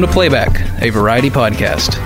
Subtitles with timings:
[0.00, 2.00] Welcome to Playback, a variety podcast.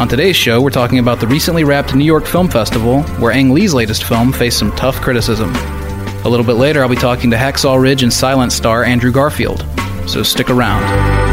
[0.00, 3.50] On today's show, we're talking about the recently wrapped New York Film Festival, where Ang
[3.50, 5.52] Lee's latest film faced some tough criticism.
[5.54, 9.64] A little bit later, I'll be talking to Hacksaw Ridge and Silent star Andrew Garfield.
[10.08, 11.29] So stick around.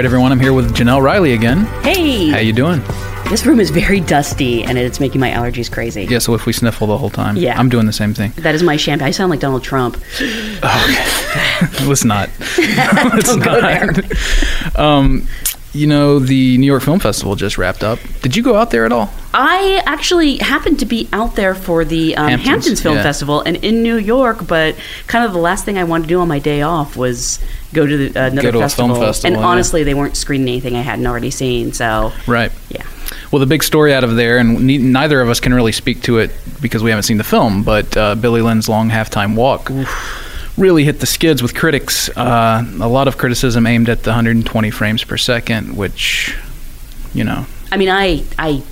[0.00, 0.32] Right, everyone.
[0.32, 1.66] I'm here with Jenelle Riley again.
[1.82, 2.80] Hey, How you doing?
[3.28, 6.04] this room is very dusty and it's making my allergies crazy.
[6.04, 6.20] Yeah.
[6.20, 7.60] So if we sniffle the whole time, Yeah.
[7.60, 8.30] I'm doing the same thing.
[8.38, 9.08] That is my champagne.
[9.08, 10.02] I sound like Donald Trump.
[11.82, 12.30] Let's not.
[12.58, 14.78] Let's Don't go not.
[14.78, 15.28] Um,
[15.72, 17.98] you know, the New York Film Festival just wrapped up.
[18.22, 19.10] Did you go out there at all?
[19.32, 23.02] I actually happened to be out there for the um, Hamptons, Hamptons, Film yeah.
[23.04, 24.74] Festival and in New York, but
[25.06, 27.38] kind of the last thing I wanted to do on my day off was
[27.72, 28.96] go to the, uh, another Go to festival.
[28.96, 29.46] festival, And yeah.
[29.48, 31.72] honestly, they weren't screening anything I hadn't already seen.
[31.72, 32.50] So Right.
[32.70, 32.82] yeah,
[33.30, 36.02] Well, the big story out of there, and ne- neither of us can really speak
[36.02, 39.70] to it because we haven't seen the film, but uh, Billy Lynn's Long Halftime Walk
[40.60, 42.08] really hit the skids with critics.
[42.16, 46.36] Uh, a lot of criticism aimed at the 120 frames per second, which,
[47.14, 48.62] you know, I mean, I I.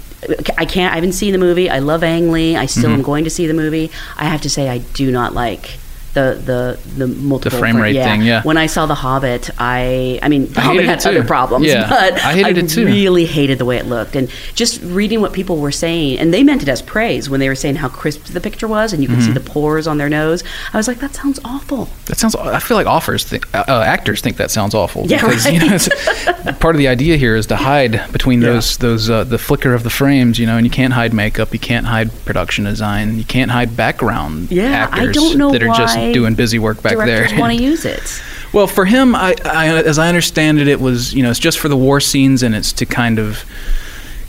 [0.59, 0.93] I can't.
[0.93, 1.71] I haven't seen the movie.
[1.71, 2.57] I love Ang Lee.
[2.57, 2.93] I still Mm-hmm.
[2.95, 3.93] am going to see the movie.
[4.17, 5.79] I have to say, I do not like
[6.19, 6.61] the the
[6.99, 8.43] the multiple frame fra- rate thing, yeah.
[8.43, 11.89] When I saw The Hobbit, I I mean, The I Hobbit had other problems, Yeah,
[11.97, 12.85] but I hated it too.
[12.87, 16.43] really hated the way it looked, and just reading what people were saying, and they
[16.43, 19.09] meant it as praise when they were saying how crisp the picture was, and you
[19.09, 19.35] could see Mm-hmm.
[19.45, 20.43] the pores on their nose.
[20.73, 21.89] I was like, that sounds awful.
[22.07, 22.35] That sounds.
[22.35, 25.07] I feel like offers, think, uh, uh, actors think that sounds awful.
[25.07, 28.53] Yeah, because, you know, part of the idea here is to hide between Yeah.
[28.53, 31.53] those those uh, the flicker of the frames, you know, and you can't hide makeup,
[31.53, 35.63] you can't hide production design, you can't hide background Yeah, I actors don't know that
[35.63, 37.41] are just why doing busy work back Directors there.
[37.41, 38.23] want to use it.
[38.53, 41.59] Well, for him, I, I, as I understand it, it was you know it's just
[41.59, 43.45] for the war scenes and it's to kind of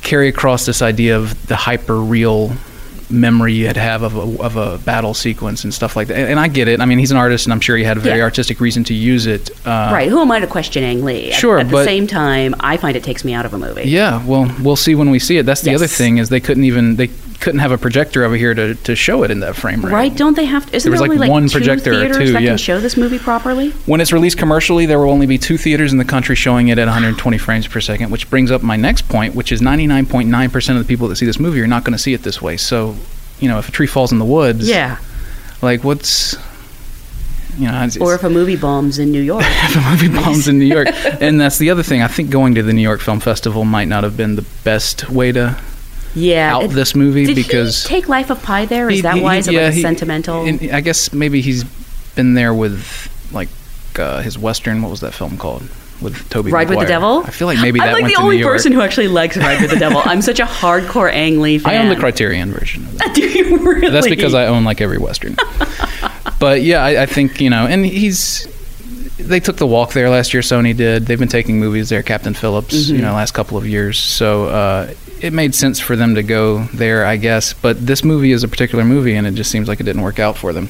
[0.02, 2.52] carry across this idea of the hyper real
[3.12, 6.16] memory you'd have of a, of a battle sequence and stuff like that.
[6.18, 6.80] And, and I get it.
[6.80, 8.24] I mean, he's an artist, and I'm sure he had a very Yeah.
[8.24, 9.50] artistic reason to use it.
[9.66, 10.08] Uh, right.
[10.08, 11.32] Who am I to question Ang Lee?
[11.32, 13.58] At- Sure, At, the but- same time, I find it takes me out of a
[13.58, 13.90] movie.
[13.90, 14.24] Yeah.
[14.26, 15.46] Well, we'll see when we see it.
[15.48, 18.54] That's the other thing is they couldn't even they couldn't have a projector over here
[18.54, 19.92] to, to show it in that frame rate.
[19.94, 20.16] Right?
[20.16, 20.66] Don't they have?
[20.68, 22.50] To, isn't There there only like, like one two projector or two, that yeah.
[22.50, 23.72] can show this movie properly?
[23.86, 26.78] When it's released commercially, there will only be two theaters in the country showing it
[26.78, 30.80] at 120 frames per second, which brings up my next point, which is 99.9% of
[30.80, 32.58] the people that see this movie are not going to see it this way.
[32.58, 32.96] So,
[33.40, 34.98] you know, if a tree falls in the woods, Yeah.
[35.62, 36.36] like what's,
[37.58, 39.44] you know, it's, Or if a movie bombs in New York.
[39.48, 40.88] if a movie bombs in New York,
[41.22, 42.02] and that's the other thing.
[42.02, 45.10] I think going to the New York Film Festival might not have been the best
[45.10, 45.58] way to
[46.16, 46.56] yeah.
[46.56, 48.90] out it- this movie did because he take Life of Pi there?
[48.90, 49.38] Is He- that he- why?
[49.38, 50.44] Is it yeah, like he- sentimental?
[50.74, 51.64] I guess maybe he's
[52.16, 53.50] been there with like
[53.97, 54.81] uh, his western.
[54.81, 55.64] What was that film called?
[56.02, 56.50] With Tobey.
[56.50, 57.24] Ride with the Devil?
[57.25, 59.69] I feel like maybe that I'm like the only person who actually likes Ride with
[59.72, 60.02] the Devil.
[60.06, 61.74] I'm such a hardcore Ang Lee fan.
[61.74, 63.14] I own the Criterion version of that.
[63.14, 63.90] Do you really?
[63.90, 65.36] That's because I own like every western.
[66.40, 68.48] but yeah, I, I think you know, and he's.
[69.18, 70.42] They took the walk there last year.
[70.42, 71.06] Sony did.
[71.06, 72.02] They've been taking movies there.
[72.02, 72.96] Captain Phillips, Mm-hmm.
[72.96, 74.00] you know, last couple of years.
[74.00, 77.53] So uh, it made sense for them to go there, I guess.
[77.53, 80.19] But this movie is a particular movie, and it just seems like it didn't work
[80.19, 80.69] out for them.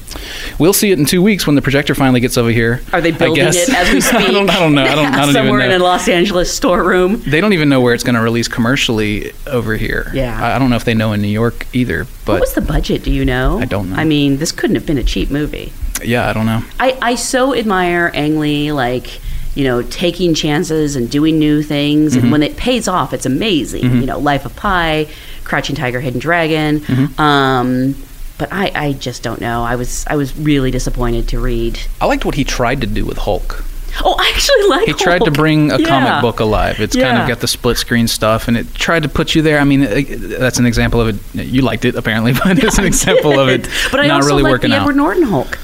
[0.58, 2.80] We'll see it in two weeks when the projector finally gets over here.
[2.92, 3.68] Are they I building guess.
[3.68, 4.20] it as we speak?
[4.20, 4.84] I, don't, I don't know.
[4.84, 7.22] I don't, I don't Somewhere in a Los Angeles storeroom.
[7.26, 10.10] They don't even know where it's going to release commercially over here.
[10.14, 10.38] Yeah.
[10.42, 12.04] I, I don't know if they know in New York either.
[12.24, 13.02] But what was the budget?
[13.04, 13.58] Do you know?
[13.58, 13.96] I don't know.
[13.96, 15.72] I mean, this couldn't have been a cheap movie.
[16.04, 16.62] yeah, I don't know.
[16.78, 19.20] I, I so admire Ang Lee, like,
[19.54, 22.12] you know, taking chances and doing new things.
[22.14, 22.22] Mm-hmm.
[22.22, 23.84] And when it pays off, it's amazing.
[23.84, 25.08] You know, Life of Pi,
[25.44, 26.80] Crouching Tiger, Hidden Dragon.
[26.80, 27.20] Mm-hmm.
[27.20, 27.94] Um,
[28.38, 29.62] but I, I just don't know.
[29.64, 31.78] I was I was really disappointed to read.
[32.00, 33.64] I liked what he tried to do with Hulk.
[34.02, 34.86] Oh, I actually like.
[34.86, 35.86] He tried to bring a Yeah.
[35.88, 36.80] comic book alive.
[36.80, 39.58] It's kind of got the split screen stuff, and it tried to put you there.
[39.58, 41.44] I mean, that's an example of it.
[41.46, 44.44] You liked it apparently, but it's an example of it But I not also really
[44.44, 44.82] like working the out.
[44.82, 45.58] Edward Norton Hulk.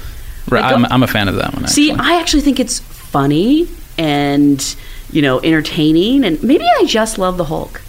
[0.49, 1.67] Right, I'm, I'm a fan of that one.
[1.67, 1.91] See.
[1.91, 3.67] I actually think it's funny
[3.97, 4.75] and
[5.11, 7.81] you know entertaining, and maybe I just love the Hulk.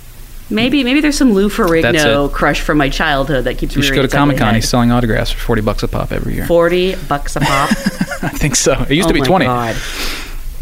[0.50, 3.82] Maybe maybe there's some Lou Ferrigno crush from my childhood that keeps me.
[3.82, 4.54] you should go to Comic Con.
[4.54, 6.46] He's selling autographs for forty bucks a pop every year.
[6.46, 7.70] Forty bucks a pop.
[8.22, 8.72] I think so.
[8.88, 9.44] It used oh to be oh my twenty.
[9.44, 9.76] God.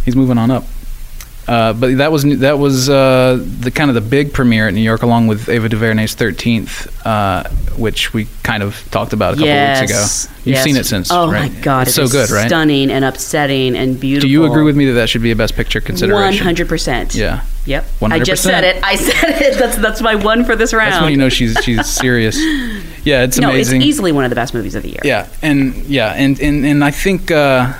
[0.04, 0.64] He's moving on up.
[1.48, 4.80] Uh, but that was that was uh, the kind of the big premiere at New
[4.80, 9.46] York, along with Ava DuVernay's Thirteenth, uh, which we kind of talked about a couple
[9.46, 9.80] yes.
[9.80, 9.92] weeks
[10.24, 10.34] ago.
[10.44, 10.64] You've yes.
[10.64, 11.52] seen it since, Oh right?
[11.52, 12.48] my god, it's it so good, right?
[12.48, 14.26] Stunning and upsetting and beautiful.
[14.26, 16.42] Do you agree with me that that should be a Best Picture consideration?
[16.44, 17.14] hundred percent.
[17.14, 17.84] Yeah, Yep.
[18.00, 18.12] 100%.
[18.12, 18.82] I just said it.
[18.82, 19.58] I said it.
[19.58, 20.92] That's that's my one for this round.
[20.92, 22.36] that's when you know she's she's serious.
[23.04, 23.82] Yeah, it's no, amazing.
[23.82, 25.00] it's easily one of the best movies of the year.
[25.04, 27.72] Yeah, and yeah, and and, and I think uh,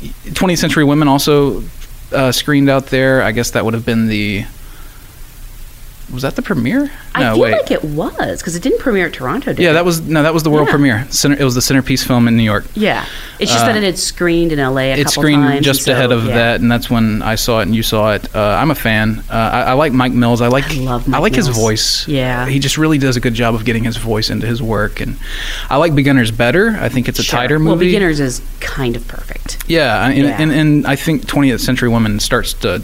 [0.00, 1.62] 20th Century Women also
[2.12, 3.22] uh, screened out there.
[3.22, 4.44] I guess that would have been the.
[6.12, 6.90] Was that the premiere?
[7.14, 7.52] I feel wait.
[7.52, 9.52] like it was because it didn't premiere at Toronto.
[9.52, 9.72] Did yeah, it?
[9.74, 10.72] that was no, that was the world Yeah.
[10.72, 11.06] premiere.
[11.10, 12.64] Center, it was the centerpiece film in New York.
[12.74, 13.04] Yeah,
[13.38, 15.64] it's just Uh, that it had screened in LA a it couple screened times.
[15.64, 16.34] just so, ahead of yeah.
[16.34, 18.28] that, and that's when I saw it and you saw it.
[18.34, 19.22] Uh, I'm a fan.
[19.30, 20.40] Uh, I, I like Mike Mills.
[20.40, 20.68] I like.
[20.70, 22.06] I love I Mike like his voice.
[22.08, 22.46] Yeah.
[22.46, 25.16] he just really does a good job of getting his voice into his work, and
[25.68, 26.76] I like Beginners better.
[26.80, 27.38] I think it's a Sure.
[27.40, 27.68] tighter movie.
[27.68, 27.78] Well.
[27.78, 29.58] Beginners is kind of perfect.
[29.68, 30.36] Yeah, and, Yeah.
[30.40, 32.82] And, and I think 20th Century Woman starts to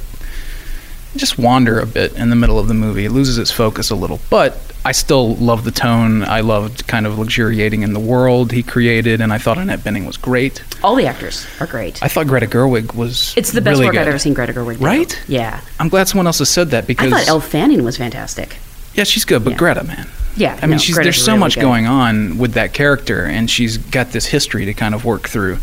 [1.18, 3.04] just wander a bit in the middle of the movie.
[3.04, 6.22] It loses its focus a little, but I still love the tone.
[6.22, 10.06] I loved kind of luxuriating in the world he created, and I thought Annette Bening
[10.06, 10.62] was great.
[10.84, 12.02] All the actors are great.
[12.02, 14.02] I thought Greta Gerwig was it's the best really work good.
[14.02, 14.78] I've ever seen Greta Gerwig.
[14.78, 14.84] do.
[14.84, 15.20] Right?
[15.28, 15.60] Yeah.
[15.80, 18.56] I'm glad someone else has said that because I thought Elle Fanning was fantastic.
[18.94, 19.56] yeah, she's good, but Yeah.
[19.56, 20.06] Greta, man.
[20.36, 20.58] Yeah.
[20.62, 21.62] I mean, no, there's so really much good.
[21.62, 25.58] going on with that character, and she's got this history to kind of work through.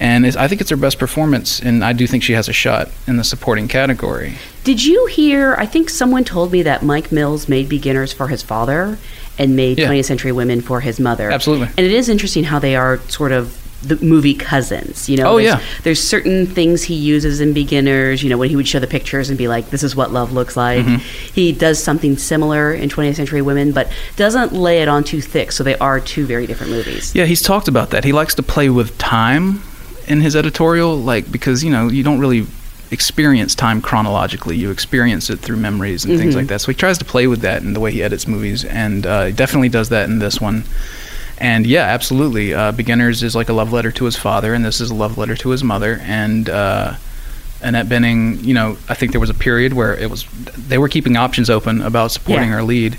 [0.00, 2.90] And I think it's her best performance, and I do think she has a shot
[3.06, 4.34] in the supporting category.
[4.64, 5.54] Did you hear?
[5.58, 8.98] I think someone told me that Mike Mills made Beginners for his father
[9.38, 9.88] and made Yeah.
[9.88, 11.30] 20th Century Women for his mother.
[11.30, 11.66] Absolutely.
[11.76, 15.10] And it is interesting how they are sort of the movie cousins.
[15.10, 15.60] You know, Oh, there's, yeah.
[15.82, 18.22] There's certain things he uses in Beginners.
[18.22, 20.32] You know, when he would show the pictures and be like, "This is what love
[20.32, 20.96] looks like." Mm-hmm.
[21.34, 25.52] He does something similar in 20th Century Women, but doesn't lay it on too thick.
[25.52, 27.14] So they are two very different movies.
[27.14, 28.04] Yeah, he's talked about that.
[28.04, 29.62] He likes to play with time
[30.08, 32.46] in his editorial, like because you know you don't really
[32.94, 34.56] experience time chronologically.
[34.56, 36.62] You experience it through memories and things like that.
[36.62, 39.24] So he tries to play with that in the way he edits movies, and uh,
[39.26, 40.64] he definitely does that in this one.
[41.36, 42.54] And yeah, absolutely.
[42.54, 45.18] Uh, Beginners is like a love letter to his father, and this is a love
[45.18, 45.98] letter to his mother.
[46.02, 46.94] And uh,
[47.60, 50.24] Annette Bening, you know, I think there was a period where it was
[50.56, 52.56] they were keeping options open about supporting Yeah.
[52.56, 52.96] her lead.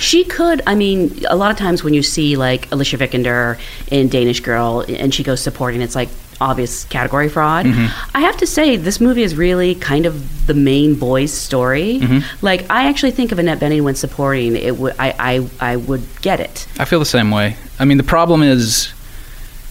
[0.00, 0.60] She could.
[0.66, 3.58] I mean, a lot of times when you see like Alicia Vikander
[3.90, 6.08] in Danish Girl and she goes supporting, it's like
[6.40, 7.66] obvious category fraud.
[7.66, 8.16] Mm-hmm.
[8.16, 11.98] I have to say, this movie is really kind of the main boy's story.
[12.00, 12.44] Mm-hmm.
[12.44, 16.02] Like, I actually think of Annette Bening when supporting, it would I, I I would
[16.22, 16.66] get it.
[16.78, 17.56] I feel the same way.
[17.78, 18.92] I mean, the problem is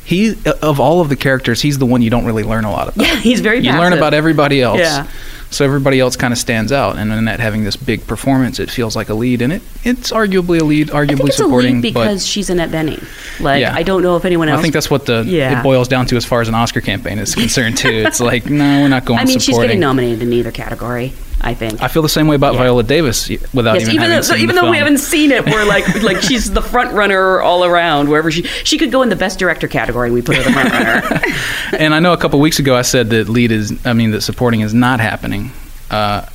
[0.05, 2.87] he of all of the characters, he's the one you don't really learn a lot
[2.87, 2.97] about.
[3.07, 3.59] Yeah, he's very.
[3.59, 4.79] you learn about everybody else.
[4.79, 5.07] Yeah.
[5.49, 8.95] So everybody else kind of stands out, and Annette having this big performance, it feels
[8.97, 11.75] like a lead, and it it's arguably a lead, arguably supporting.
[11.81, 13.01] lead because she's Annette Bening.
[13.39, 13.73] Like, Yeah.
[13.73, 14.59] I don't know if anyone else.
[14.59, 15.59] I think that's what the Yeah.
[15.59, 18.03] it boils down to as far as an Oscar campaign is concerned too.
[18.05, 21.13] it's like no, we're not going I mean, she's getting nominated in either category.
[21.39, 21.81] I think.
[21.81, 22.61] I feel the same way about Yeah.
[22.61, 25.65] Viola Davis without Yes, even, even, though, seen even though we haven't seen it, we're
[25.65, 28.09] like like she's the front runner all around.
[28.09, 30.71] Wherever she she could go in the best director category, we put her the front
[30.71, 31.21] runner.
[31.77, 34.21] and I know a couple weeks ago I said that lead is, I mean, that
[34.21, 35.51] supporting is not happening.
[35.91, 36.25] Uh,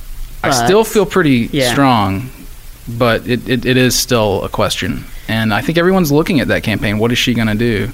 [0.43, 1.71] I still feel pretty Yeah.
[1.71, 2.29] strong,
[2.87, 5.05] but it, it, it is still a question.
[5.27, 6.99] And I think everyone's looking at that campaign.
[6.99, 7.91] What is she going to do?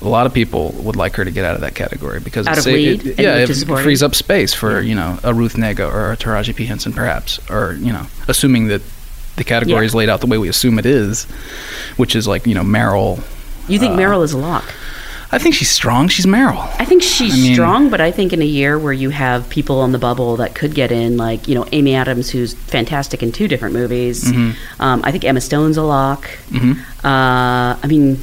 [0.00, 2.56] A lot of people would like her to get out of that category because Out
[2.58, 3.52] it's of lead it, and yeah, it
[3.82, 7.40] frees up space for you know a Ruth Negga or a Taraji P Henson perhaps,
[7.50, 8.82] or you know, assuming that
[9.36, 9.86] the category Yeah.
[9.86, 11.24] is laid out the way we assume it is,
[11.96, 13.20] which is like you know Meryl.
[13.68, 14.64] You think Uh, Meryl is a lock?
[15.30, 16.08] I think she's strong.
[16.08, 16.66] She's Meryl.
[16.78, 19.46] I think she's I mean- strong, but I think in a year where you have
[19.50, 23.20] people on the bubble that could get in, like you know Amy Adams, who's fantastic
[23.22, 24.24] in two different movies.
[24.24, 24.54] Mhm.
[24.78, 26.28] Um, I think Emma Stone's a lock.
[26.50, 26.72] hmm
[27.04, 28.22] Uh, I mean,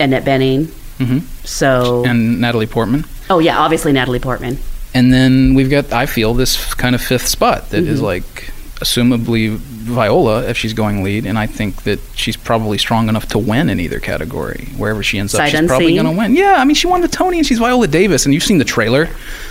[0.00, 0.68] Annette Bening.
[0.98, 3.04] Hmm So, and Natalie Portman.
[3.30, 4.58] oh yeah, obviously Natalie Portman.
[4.94, 8.04] And then we've got, I feel, this kind of fifth spot that is Mhm.
[8.04, 8.50] like,
[8.80, 13.38] assumably Viola if she's going lead, and I think that she's probably strong enough to
[13.38, 14.68] win in either category.
[14.76, 16.34] Wherever she ends up, Sight she's probably going to win.
[16.36, 18.64] Yeah, I mean, she won the Tony, and she's Viola Davis, and you've seen the
[18.64, 19.06] trailer.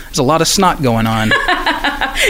[0.06, 1.32] There's a lot of snot going on.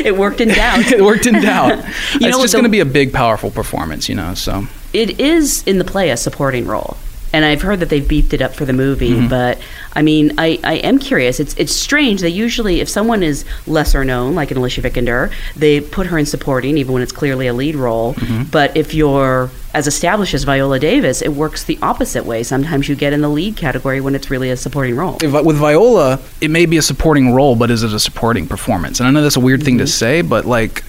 [0.03, 0.79] It worked in doubt.
[0.91, 1.79] it worked in doubt.
[2.15, 4.33] It's just going to be a big, powerful performance, you know.
[4.33, 6.97] So it is in the play a supporting role.
[7.34, 9.27] And I've heard that they've beefed it up for the movie, Mm-hmm.
[9.27, 9.60] but
[9.93, 11.39] I mean, I, I am curious.
[11.39, 12.22] It's it's strange.
[12.22, 16.25] They usually, if someone is lesser known, like an Alicia Vikander, they put her in
[16.25, 18.13] supporting, even when it's clearly a lead role.
[18.13, 18.43] Mm-hmm.
[18.43, 22.43] But if you're as established as Viola Davis, it works the opposite way.
[22.43, 25.17] Sometimes you get in the lead category when it's really a supporting role.
[25.22, 29.00] with Viola, it may be a supporting role, but is it a supporting performance?
[29.00, 29.86] And I know that's a weird thing Mm-hmm.
[29.86, 30.84] to say, but like,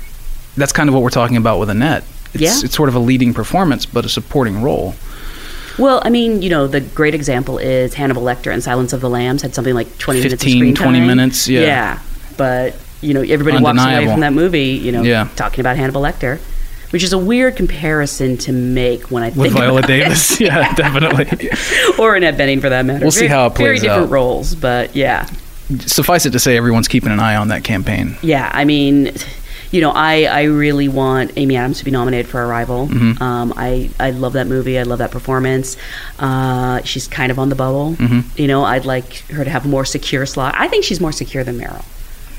[0.56, 2.04] that's kind of what we're talking about with Annette.
[2.34, 2.54] It's, Yeah.
[2.64, 4.94] it's sort of a leading performance, but a supporting role.
[5.78, 9.08] Well, I mean, you know, the great example is Hannibal Lecter and Silence of the
[9.10, 11.06] Lambs had something like 20 minutes of 15, screen 20 time.
[11.06, 11.60] minutes, yeah.
[11.60, 11.98] Yeah.
[12.36, 15.28] But, you know, everybody walks away from that movie, you know, Yeah.
[15.36, 16.38] talking about Hannibal Lecter,
[16.90, 21.50] which is a weird comparison to make when I think With Viola Davis, yeah, definitely.
[21.98, 23.04] or Annette Bening for that matter.
[23.04, 23.64] We'll see how it plays out.
[23.64, 25.28] Very different roles, but yeah.
[25.80, 28.16] Suffice it to say, everyone's keeping an eye on that campaign.
[28.22, 29.12] Yeah, I mean,
[29.70, 32.88] you know, I, I really want Amy Adams to be nominated for Arrival.
[32.88, 33.20] Mhm.
[33.20, 34.78] Um, I, I love that movie.
[34.78, 35.76] I love that performance.
[36.18, 37.94] Uh, she's kind of on the bubble.
[37.96, 38.24] Mhm.
[38.38, 40.54] You know, I'd like her to have a more secure slot.
[40.56, 41.84] I think she's more secure than Meryl.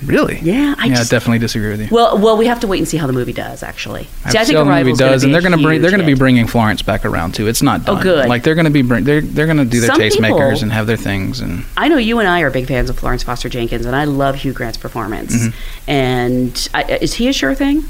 [0.02, 0.36] Yeah, Really?
[0.38, 1.88] I yeah, I just- definitely disagree with you.
[1.92, 3.64] Well, well, we have to wait and see how the movie does.
[3.64, 6.02] Actually, I see, I think the movie does, and they're going to bring they're going
[6.02, 7.48] to be bringing Florence back around too.
[7.48, 7.98] It's not done.
[8.00, 8.28] Oh, good.
[8.30, 10.22] Like they're going to be bring they're they're going to do their Some tastemakers
[10.54, 12.98] people- and have their things and I know you and I are big fans of
[12.98, 15.36] Florence Foster Jenkins, and I love Hugh Grant's performance.
[15.36, 15.90] Mm-hmm.
[15.90, 17.84] And I, is he a sure thing?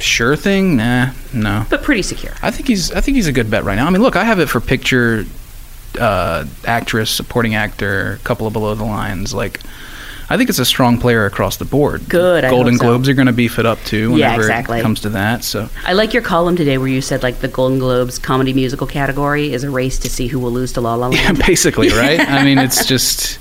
[0.00, 0.76] sure thing.
[0.76, 1.64] Nah, no.
[1.70, 2.32] But pretty secure.
[2.42, 3.86] I think he's I think he's a good bet right now.
[3.86, 5.24] I mean, look, I have it for picture,
[6.00, 9.32] uh, actress, supporting actor, couple of below the lines.
[9.32, 9.60] Like,
[10.34, 12.08] I think it's a strong player across the board.
[12.08, 12.82] Good, I Golden so.
[12.82, 14.16] Globes are going to beef it up too.
[14.16, 14.80] Yeah, Whenever exactly.
[14.80, 17.46] It comes to that, so I like your column today where you said like the
[17.46, 20.96] Golden Globes comedy musical category is a race to see who will lose to La
[20.96, 21.38] La yeah, Land.
[21.46, 22.18] basically, right?
[22.18, 23.38] I mean, it's just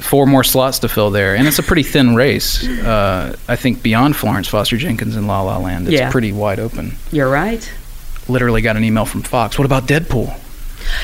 [0.00, 2.64] four more slots to fill there, and it's a pretty thin race.
[2.64, 6.12] Uh, I think beyond Florence Foster Jenkins and La La Land, it's Yeah.
[6.12, 6.92] pretty wide open.
[7.10, 7.68] You're right.
[8.28, 9.58] Literally got an email from Fox.
[9.58, 10.32] What about Deadpool?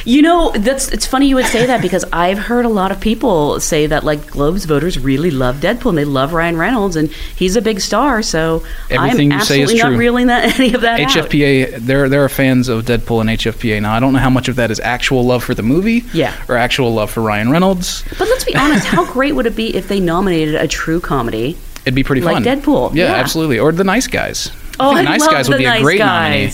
[0.05, 3.00] You know, that's it's funny you would say that because I've heard a lot of
[3.00, 7.11] people say that like Globes voters really love Deadpool and they love Ryan Reynolds and
[7.11, 8.23] he's a big star.
[8.23, 9.99] So Everything I'm you say is absolutely not true.
[9.99, 11.09] reeling that any of that out.
[11.11, 13.95] HFPA, there there are fans of Deadpool and HFPA now.
[13.95, 16.35] I don't know how much of that is actual love for the movie, Yeah.
[16.49, 18.02] or actual love for Ryan Reynolds.
[18.19, 21.57] But let's be honest, how great would it be if they nominated a true comedy?
[21.83, 22.45] It'd be pretty Like fun.
[22.45, 23.14] Deadpool, yeah, yeah.
[23.14, 23.59] absolutely.
[23.61, 24.50] Or the Nice Guys.
[24.81, 26.50] Oh, I I Nice Guys would be nice a great nominee.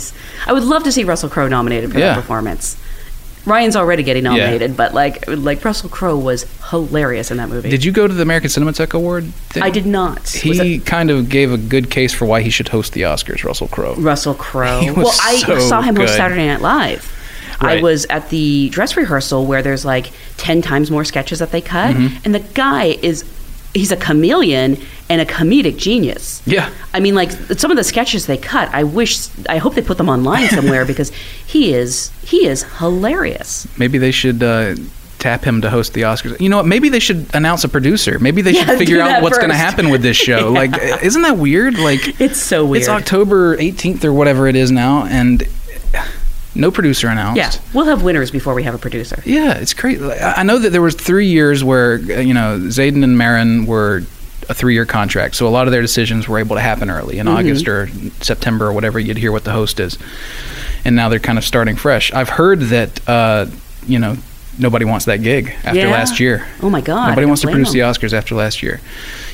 [0.46, 2.08] I would love to see Russell Crowe nominated for Yeah.
[2.14, 2.76] that performance.
[3.44, 4.30] Ryan's already getting Yeah.
[4.37, 7.70] nominated, but like like Russell Crowe was hilarious in that movie.
[7.70, 9.25] Did you go to the American Cinematheque Award?
[9.50, 9.62] Thing?
[9.62, 10.28] I did not.
[10.28, 13.44] He kind of gave a good case for why he should host the Oscars.
[13.44, 13.94] Russell Crowe.
[13.96, 14.92] Russell Crowe.
[14.94, 16.16] Well, I saw him host good.
[16.16, 17.18] Saturday Night Live.
[17.61, 21.61] I was at the dress rehearsal where there's like 10 times more sketches that they
[21.61, 21.94] cut.
[21.94, 22.16] Mm-hmm.
[22.25, 23.25] And the guy is,
[23.74, 24.76] he's a chameleon
[25.08, 26.42] and a comedic genius.
[26.46, 26.70] Yeah.
[26.94, 29.98] I mean, like some of the sketches they cut, I wish, I hope they put
[29.98, 31.10] them online somewhere because
[31.46, 33.66] he is, he is hilarious.
[33.78, 34.74] Maybe they should uh,
[35.18, 36.40] tap him to host the Oscars.
[36.40, 36.66] You know what?
[36.66, 38.18] Maybe they should announce a producer.
[38.18, 40.50] Maybe they Yeah, should figure out what's going to happen with this show.
[40.50, 41.78] Like, isn't that weird?
[41.78, 42.80] Like, It's so weird.
[42.82, 45.42] it's October 18th or whatever it is now, and
[46.54, 47.37] no producer announced.
[47.38, 49.23] yeah, we'll have winners before we have a producer.
[49.25, 50.00] Yeah, it's great.
[50.02, 54.02] I know that there was three years where uh, you know Zadan and Meron were
[54.49, 57.28] a three-year contract, so a lot of their decisions were able to happen early in
[57.28, 57.88] August or
[58.21, 58.99] September or whatever.
[58.99, 59.99] You'd hear what the host is,
[60.85, 62.12] and now they're kind of starting fresh.
[62.12, 63.47] I've heard that uh,
[63.87, 64.16] you know
[64.59, 65.90] nobody wants that gig after Yeah.
[65.90, 66.47] last year.
[66.61, 67.09] Oh my God.
[67.09, 67.78] Nobody wants to produce the.
[67.80, 68.80] Oscars after last year.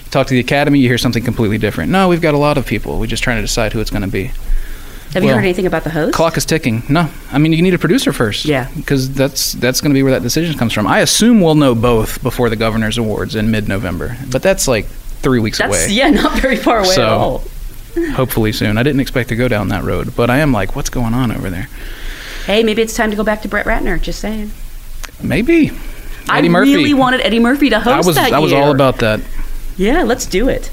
[0.05, 1.91] You talk to the Academy, you hear something completely different.
[1.91, 3.01] No, we've got a lot of people.
[3.01, 4.31] We're just trying to decide who it's going to be.
[5.15, 6.15] Have you heard anything about the host?
[6.15, 6.83] Clock is ticking.
[6.89, 8.45] No, I mean you need a producer first.
[8.45, 8.69] Yeah.
[8.77, 10.87] because that's that's going to be where that decision comes from.
[10.87, 15.41] I assume we'll know both before the governor's awards in mid-November, but that's like three
[15.41, 15.87] weeks That's, away.
[15.91, 17.43] yeah, not very far away So- at all.
[18.13, 18.79] Hopefully soon.
[18.79, 21.33] I didn't expect to go down that road, but I am like, what's going on
[21.33, 21.69] over there?
[22.47, 24.01] Hey, maybe it's time to go back to Brett Ratner.
[24.01, 24.53] Just saying.
[25.21, 25.71] Maybe
[26.31, 26.77] Eddie I Murphy.
[26.77, 29.21] really wanted Eddie Murphy to host I was that I was all about that.
[29.77, 30.71] Yeah, let's do it.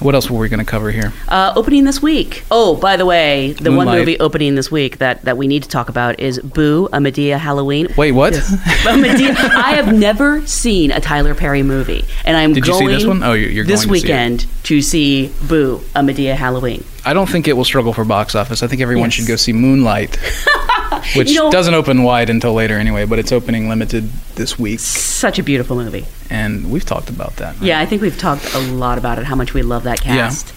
[0.00, 1.10] What else were we going to cover here?
[1.26, 2.44] Uh, opening this week.
[2.50, 5.70] Oh, by the way, the one movie opening this week that, that we need to
[5.70, 7.88] talk about is Boo, a Madea Halloween.
[7.96, 8.34] Wait, what?
[8.36, 12.88] A Madea- I have never seen a Tyler Perry movie, and I'm Did you going
[12.88, 13.22] see this one?
[13.22, 16.84] Oh, you're- you're this going to see weekend to see Boo, a Madea Halloween.
[17.06, 18.62] I don't think it will struggle for box office.
[18.62, 19.14] I think everyone Yes.
[19.14, 20.18] should go see Moonlight,
[21.16, 24.80] which You know- doesn't open wide until later anyway, but it's opening limited this week,
[24.80, 26.04] Such a beautiful movie.
[26.30, 27.60] and we've talked about that.
[27.62, 30.48] Yeah, I think we've talked a lot about it, how much we love that cast.
[30.48, 30.52] Yeah,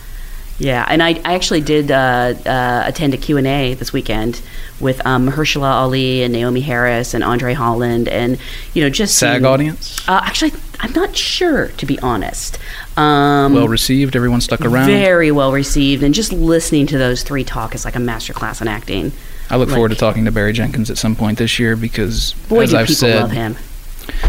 [0.88, 4.42] and I, I actually did uh, uh, attend a Q&A this weekend
[4.80, 8.38] with um, Ali and Naomie Harris and Andre Holland and,
[8.74, 9.18] you know, just...
[9.18, 10.52] SAG seeing- audience, Uh, actually,
[10.82, 12.58] I'm not sure, to be honest.
[12.98, 14.16] Um, well received.
[14.16, 14.88] Everyone stuck around.
[14.88, 18.68] Very well received, and just listening to those three talk is like a masterclass in
[18.68, 19.12] acting.
[19.50, 22.64] I look forward to talking to Barry Jenkins at some point this year because, Boy,
[22.64, 23.58] as do I've people said, love him.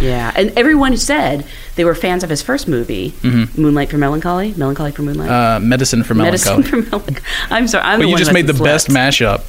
[0.00, 1.44] Yeah, and everyone said
[1.76, 5.30] they were fans of his first movie, Moonlight for Melancholy, Melancholy for Moonlight.
[5.30, 6.56] uh, medicine for melancholy.
[6.62, 7.26] Medicine for Melancholy.
[7.50, 9.42] I'm sorry, I'm but you just made the best mashup.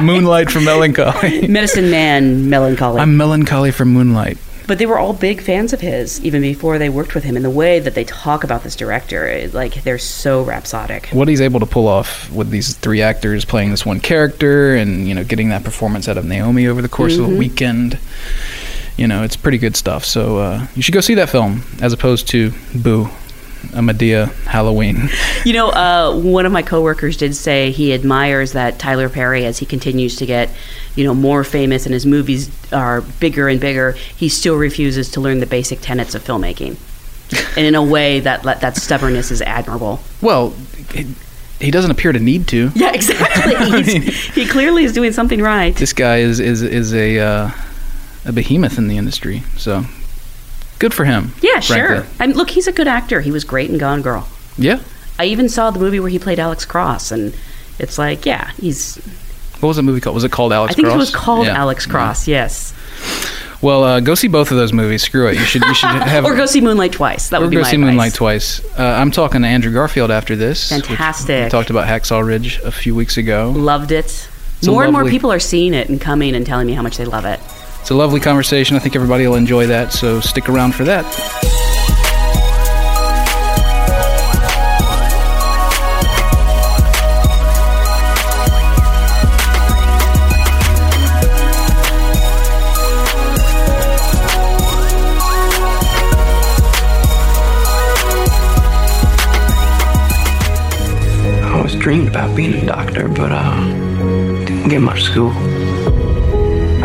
[0.02, 1.46] Moonlight for melancholy.
[1.48, 3.00] Medicine Man, Melancholy.
[3.00, 4.38] I'm melancholy for moonlight.
[4.66, 7.34] but they were all big fans of his even before they worked with him.
[7.34, 11.08] And the way that they talk about this director, like they're so rhapsodic.
[11.08, 15.08] What he's able to pull off with these three actors playing this one character, and
[15.08, 17.24] you know, getting that performance out of Naomi over the course Mm-hmm.
[17.24, 17.98] of a weekend.
[19.00, 20.04] You know, it's pretty good stuff.
[20.04, 23.06] So uh, you should go see that film as opposed to Boo,
[23.72, 25.08] a Madea Halloween.
[25.42, 29.56] You know, uh, one of my coworkers did say he admires that Tyler Perry, as
[29.56, 30.50] he continues to get,
[30.96, 35.20] you know, more famous and his movies are bigger and bigger, he still refuses to
[35.22, 36.76] learn the basic tenets of filmmaking.
[37.56, 40.00] and in a way that that stubbornness is admirable.
[40.20, 40.50] Well,
[40.92, 41.06] he,
[41.58, 42.70] he doesn't appear to need to.
[42.74, 43.82] Yeah, exactly.
[43.82, 45.74] He's, he clearly is doing something right.
[45.74, 47.50] This guy is is is a uh,
[48.24, 49.42] a behemoth in the industry.
[49.56, 49.84] So
[50.80, 51.32] Good for him.
[51.42, 51.86] Yeah, sure.
[51.86, 52.10] frankly.
[52.18, 53.20] I mean, look, he's a good actor.
[53.20, 54.26] He was great in Gone Girl.
[54.56, 54.80] Yeah.
[55.18, 57.36] I even saw the movie where he played Alex Cross, and
[57.78, 58.96] it's like, yeah, he's.
[59.60, 60.14] What was the movie called?
[60.14, 60.74] Was it called Alex Cross?
[60.74, 60.94] I think Cross?
[60.94, 61.58] it was called Yeah.
[61.58, 62.26] Alex Cross.
[62.28, 62.72] Yes,
[63.60, 65.02] Well, uh, go see both of those movies.
[65.02, 65.34] Screw it.
[65.34, 65.62] You should.
[65.62, 66.24] You should have.
[66.26, 67.28] or go see Moonlight twice.
[67.28, 67.86] That would be go my see advice.
[67.90, 68.64] Moonlight twice.
[68.78, 70.70] Uh, I'm talking to Andrew Garfield after this.
[70.70, 71.44] Fantastic.
[71.44, 73.50] We talked about Hacksaw Ridge a few weeks ago.
[73.54, 74.28] Loved it.
[74.60, 76.96] It's more and more people are seeing it and coming and telling me how much
[76.96, 77.38] they love it.
[77.80, 78.76] It's a lovely conversation.
[78.76, 79.92] I think everybody will enjoy that.
[79.92, 81.04] So stick around for that.
[101.42, 103.64] I always dreamed about being a doctor, but uh,
[104.44, 105.32] didn't get much school.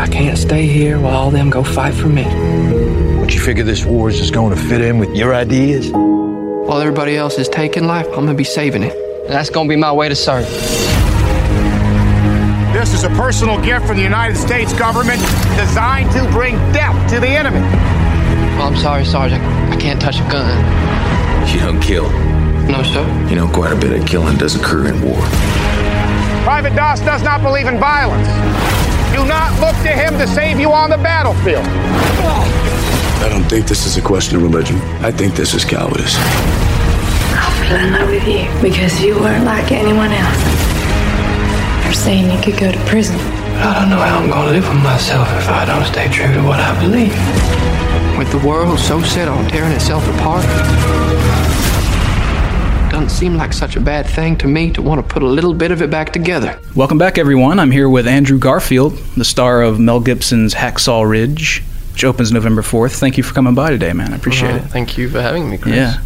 [0.06, 2.26] I can't stay here while all them go fight for me.
[3.20, 5.90] But you figure this war is just going to fit in with your ideas?
[5.90, 8.96] While everybody else is taking life, I'm gonna be saving it.
[9.24, 10.48] And that's gonna be my way to serve.
[12.72, 15.20] This is a personal gift from the United States government
[15.58, 17.62] designed to bring death to the enemy.
[18.60, 19.44] Well, I'm sorry, Sergeant.
[19.44, 21.50] I can't touch a gun.
[21.52, 22.12] You don't kill.
[22.70, 23.28] No, sir.
[23.28, 25.20] You know, quite a bit of killing does occur in war.
[26.44, 28.65] Private Doss does not believe in violence.
[29.16, 31.64] Do not look to him to save you on the battlefield.
[33.24, 34.76] I don't think this is a question of religion.
[35.00, 36.18] I think this is cowardice.
[36.20, 40.42] I fell in love with you because you weren't like anyone else.
[41.86, 43.16] You're saying you could go to prison.
[43.56, 46.34] But I don't know how I'm gonna live with myself if I don't stay true
[46.34, 47.16] to what I believe.
[48.20, 50.44] With the world so set on tearing itself apart,
[52.96, 55.54] doesn't seem like such a bad thing to me to want to put a little
[55.54, 56.58] bit of it back together.
[56.78, 57.60] Welcome back, everyone.
[57.60, 62.62] I'm here with Andrew Garfield, the star of Mel Gibson's Hacksaw Ridge, which opens November
[62.62, 62.98] 4th.
[62.98, 64.14] Thank you for coming by today, man.
[64.14, 64.62] I appreciate it.
[64.62, 65.76] Thank you for having me, Chris.
[65.76, 66.00] Yeah.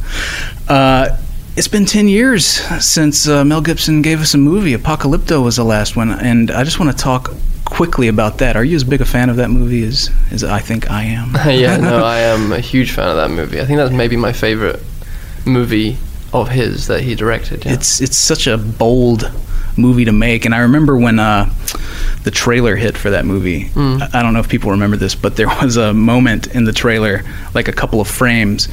[0.68, 1.16] Uh,
[1.56, 2.44] it's been 10 years
[2.84, 4.74] since uh, Mel Gibson gave us a movie.
[4.74, 6.10] Apocalypto was the last one.
[6.10, 7.30] And I just want to talk
[7.66, 8.56] quickly about that.
[8.56, 11.36] Are you as big a fan of that movie as, as I think I am?
[11.52, 13.62] yeah, no, I am a huge fan of that movie.
[13.62, 14.82] I think that's maybe my favorite
[15.46, 16.00] movie
[16.34, 17.66] of his that he directed.
[17.66, 17.74] Yeah.
[17.74, 19.32] It's it's such a bold
[19.78, 21.50] movie to make, and I remember when uh,
[22.24, 23.66] the trailer hit for that movie.
[23.70, 24.02] Mm.
[24.14, 26.74] I I don't know if people remember this, but there was a moment in the
[26.74, 28.68] trailer, like a couple of frames,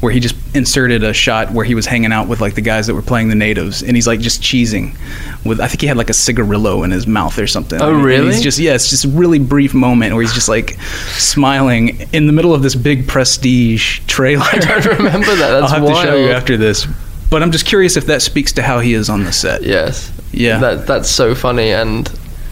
[0.00, 2.86] where he just inserted a shot where he was hanging out with like the guys
[2.86, 4.96] that were playing the natives, and he's like just cheesing
[5.44, 5.60] with.
[5.60, 7.80] I think he had like a cigarillo in his mouth or something.
[7.80, 8.26] Oh, And really?
[8.34, 10.78] He's just yeah, it's just a really brief moment where he's just like
[11.20, 14.44] smiling in the middle of this big prestige trailer.
[14.52, 15.60] I don't remember that.
[15.60, 16.86] That's I'll have to show you after this.
[17.30, 19.62] But I'm just curious if that speaks to how he is on the set.
[19.62, 20.12] yes.
[20.32, 20.58] Yeah.
[20.58, 22.10] That that's so funny and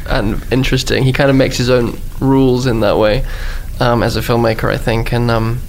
[0.08, 1.02] and interesting.
[1.04, 3.24] He kind of makes his own rules in that way
[3.80, 5.60] um, as a filmmaker, I think, and um,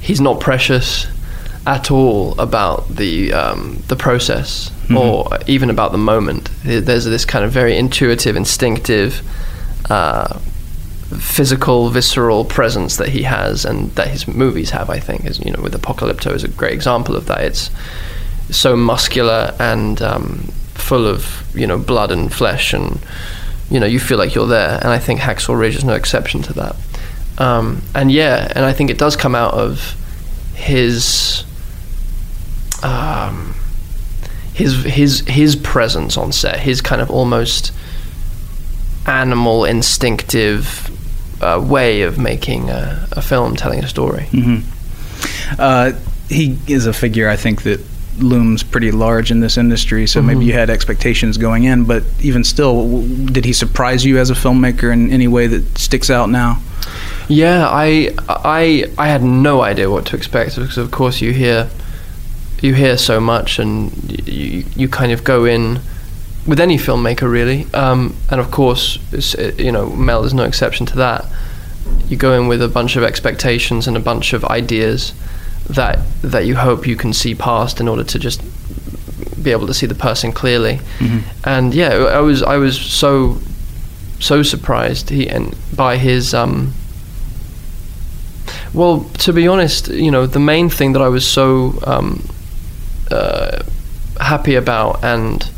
[0.00, 1.06] he's not precious
[1.66, 6.50] at all about the um, the process or even about the moment.
[6.64, 9.22] There's this kind of very intuitive, instinctive.
[9.88, 10.38] Uh,
[11.18, 14.88] physical, visceral presence that he has, and that his movies have.
[14.88, 17.42] I think, is you know, with Apocalypto is a great example of that.
[17.42, 17.70] It's
[18.50, 20.38] so muscular and um,
[20.74, 23.00] full of you know blood and flesh, and
[23.70, 24.78] you know you feel like you're there.
[24.82, 26.76] And I think Hacksaw Ridge is no exception to that.
[27.40, 29.96] Um, and yeah, and I think it does come out of
[30.54, 31.44] his.
[32.82, 33.54] Um,
[34.54, 37.72] his his his presence on set, his kind of almost
[39.06, 40.90] animal instinctive
[41.42, 44.28] uh, way of making a, a film, telling a story.
[45.58, 45.92] Uh,
[46.28, 47.80] he is a figure I think that
[48.18, 50.06] looms pretty large in this industry.
[50.06, 54.30] So maybe you had expectations going in, but even still, did he surprise you as
[54.30, 56.60] a filmmaker in any way that sticks out now?
[57.30, 61.70] Yeah, I I I had no idea what to expect because of course you hear
[62.60, 63.92] you hear so much and
[64.28, 65.78] you you kind of go in
[66.44, 68.98] with any filmmaker really, um, and of course
[69.56, 71.24] you know Mel is no exception to that.
[72.08, 75.14] You go in with a bunch of expectations and a bunch of ideas
[75.68, 78.42] that that you hope you can see past in order to just
[79.40, 80.80] be able to see the person clearly.
[81.44, 83.38] And yeah, I was I was so
[84.18, 86.74] so surprised he and by his um
[88.72, 92.22] well to be honest you know the main thing that I was so um
[93.10, 93.62] uh,
[94.20, 95.50] happy about and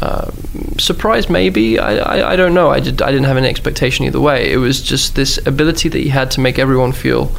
[0.00, 0.30] uh,
[0.78, 2.70] surprised maybe I, I I don't know.
[2.70, 4.50] I did I didn't have any expectation either way.
[4.50, 7.30] It was just this ability that he had to make everyone feel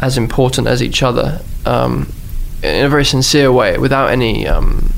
[0.00, 2.12] as important as each other um,
[2.62, 4.92] in a very sincere way without any um,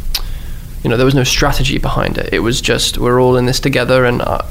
[0.82, 2.30] you know there was no strategy behind it.
[2.32, 4.42] It was just we're all in this together and uh,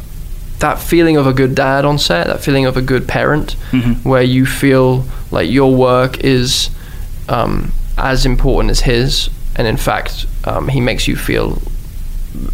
[0.59, 3.55] that feeling of a good dad on set that feeling of a good parent
[4.03, 6.69] where you feel Like your work is
[7.27, 11.57] um, as important as his, and in fact, um, he makes you feel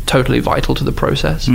[0.05, 1.47] totally vital to the process.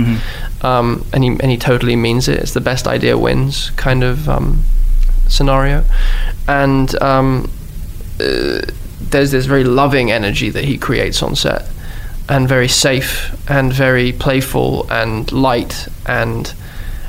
[0.61, 2.39] Um, and he and he totally means it.
[2.39, 4.63] It's the best idea wins kind of um,
[5.27, 5.83] scenario,
[6.47, 7.49] and um,
[8.19, 8.61] uh,
[9.11, 11.67] there's this very loving energy that he creates on set,
[12.27, 16.53] and very safe and very playful and light and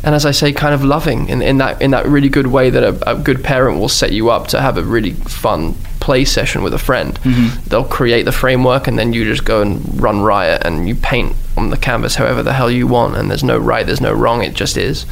[0.04, 2.70] and as I say, kind of loving in, in that in that really good way
[2.70, 6.24] that a, a good parent will set you up to have a really fun play
[6.24, 7.18] session with a friend.
[7.68, 11.34] They'll create the framework and then you just go and run riot and you paint
[11.56, 14.42] on the canvas however the hell you want and there's no right, there's no wrong,
[14.44, 15.06] it just is.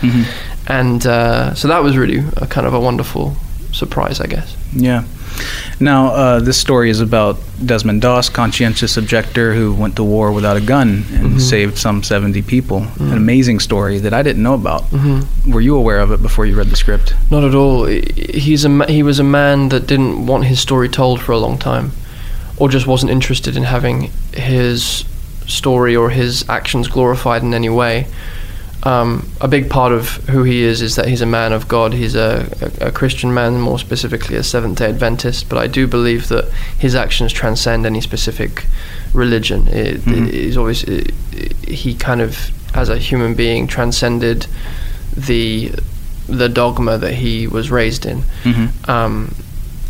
[0.68, 3.34] And uh, so that was really a kind of a wonderful
[3.72, 4.56] surprise, I guess.
[4.72, 5.02] Yeah.
[5.80, 10.56] Now, uh, this story is about Desmond Doss, conscientious objector who went to war without
[10.56, 11.38] a gun and mm-hmm.
[11.38, 12.78] saved some 70 people.
[12.78, 13.12] An mm-hmm.
[13.12, 14.82] amazing story that I didn't know about.
[14.84, 15.52] Mm-hmm.
[15.52, 17.14] Were you aware of it before you read the script?
[17.30, 17.86] Not at all.
[17.86, 21.58] He's a he was a man that didn't want his story told for a long
[21.58, 21.92] time,
[22.56, 25.04] or just wasn't interested in having his
[25.46, 28.06] story or his actions glorified in any way.
[28.84, 31.94] Um, a big part of who he is is that he's a man of God.
[31.94, 32.46] He's a,
[32.80, 35.48] a, a Christian man, more specifically a Seventh Day Adventist.
[35.48, 38.66] But I do believe that his actions transcend any specific
[39.14, 39.68] religion.
[39.68, 41.12] It, He's always it,
[41.66, 44.46] he kind of, as a human being, transcended
[45.16, 45.72] the
[46.28, 48.22] the dogma that he was raised in.
[48.88, 49.34] Um,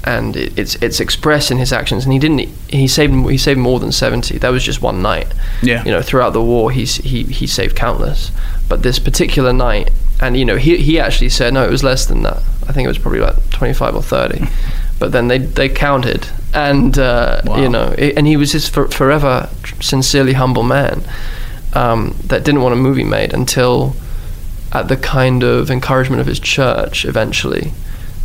[0.05, 2.05] and it, it's it's expressed in his actions.
[2.05, 2.49] And he didn't.
[2.69, 4.38] He saved he saved more than seventy.
[4.38, 5.33] That was just one night.
[5.62, 5.83] Yeah.
[5.85, 8.31] You know, throughout the war, he's he he saved countless.
[8.69, 9.90] But this particular night,
[10.21, 12.38] and you know, he he actually said no, it was less than that.
[12.69, 14.47] I think it was probably like twenty five or thirty.
[14.99, 17.62] but then they they counted, and uh, Wow.
[17.62, 19.49] you know, it, and he was this for, forever
[19.81, 21.03] sincerely humble man
[21.75, 23.97] um, that didn't want a movie made until
[24.73, 27.73] at the kind of encouragement of his church eventually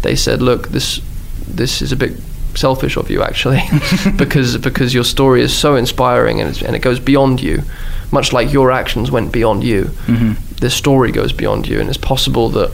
[0.01, 0.99] they said look this
[1.49, 2.13] this is a bit
[2.55, 3.61] selfish of you actually
[4.17, 7.61] because because your story is so inspiring and, it's, and it goes beyond you
[8.11, 9.83] much like your actions went beyond you.
[9.83, 10.33] Mm-hmm.
[10.55, 12.71] This story goes beyond you and it's possible that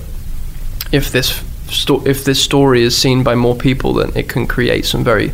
[0.91, 4.85] if this sto- if this story is seen by more people then it can create
[4.85, 5.31] some very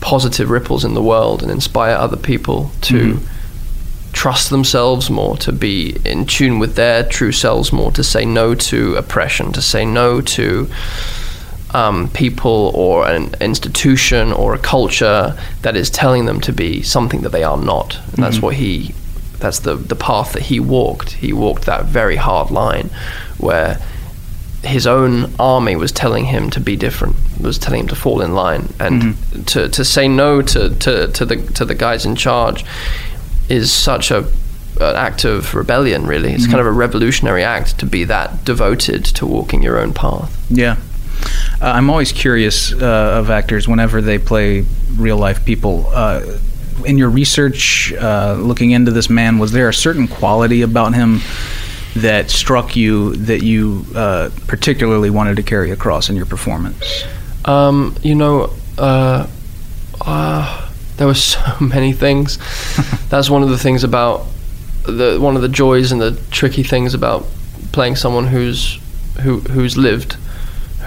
[0.00, 4.12] positive ripples in the world and inspire other people to mm-hmm.
[4.12, 8.54] trust themselves more, to be in tune with their true selves more, to say no
[8.54, 10.70] to oppression, to say no to
[11.74, 17.22] um, people or an institution or a culture that is telling them to be something
[17.22, 17.96] that they are not.
[18.14, 18.46] And that's mm-hmm.
[18.46, 18.94] what he,
[19.38, 21.12] that's the, the path that he walked.
[21.12, 22.90] He walked that very hard line
[23.38, 23.80] where
[24.62, 28.34] his own army was telling him to be different, was telling him to fall in
[28.34, 29.42] line, and mm-hmm.
[29.44, 32.64] to, to say no to, to, to the to the guys in charge
[33.48, 34.26] is such a
[34.80, 36.06] an act of rebellion.
[36.06, 36.52] Really, it's mm-hmm.
[36.52, 40.34] kind of a revolutionary act to be that devoted to walking your own path.
[40.50, 40.76] Yeah.
[41.60, 44.64] Uh, I'm always curious uh, of actors whenever they play
[44.96, 45.86] real life people.
[45.92, 46.38] Uh,
[46.84, 51.20] in your research, uh, looking into this man, was there a certain quality about him
[51.96, 57.04] that struck you that you uh, particularly wanted to carry across in your performance?
[57.44, 59.26] Um, you know, uh,
[60.00, 62.38] uh, there were so many things.
[63.08, 64.26] That's one of the things about
[64.84, 67.26] the one of the joys and the tricky things about
[67.72, 68.78] playing someone who's
[69.22, 70.16] who who's lived,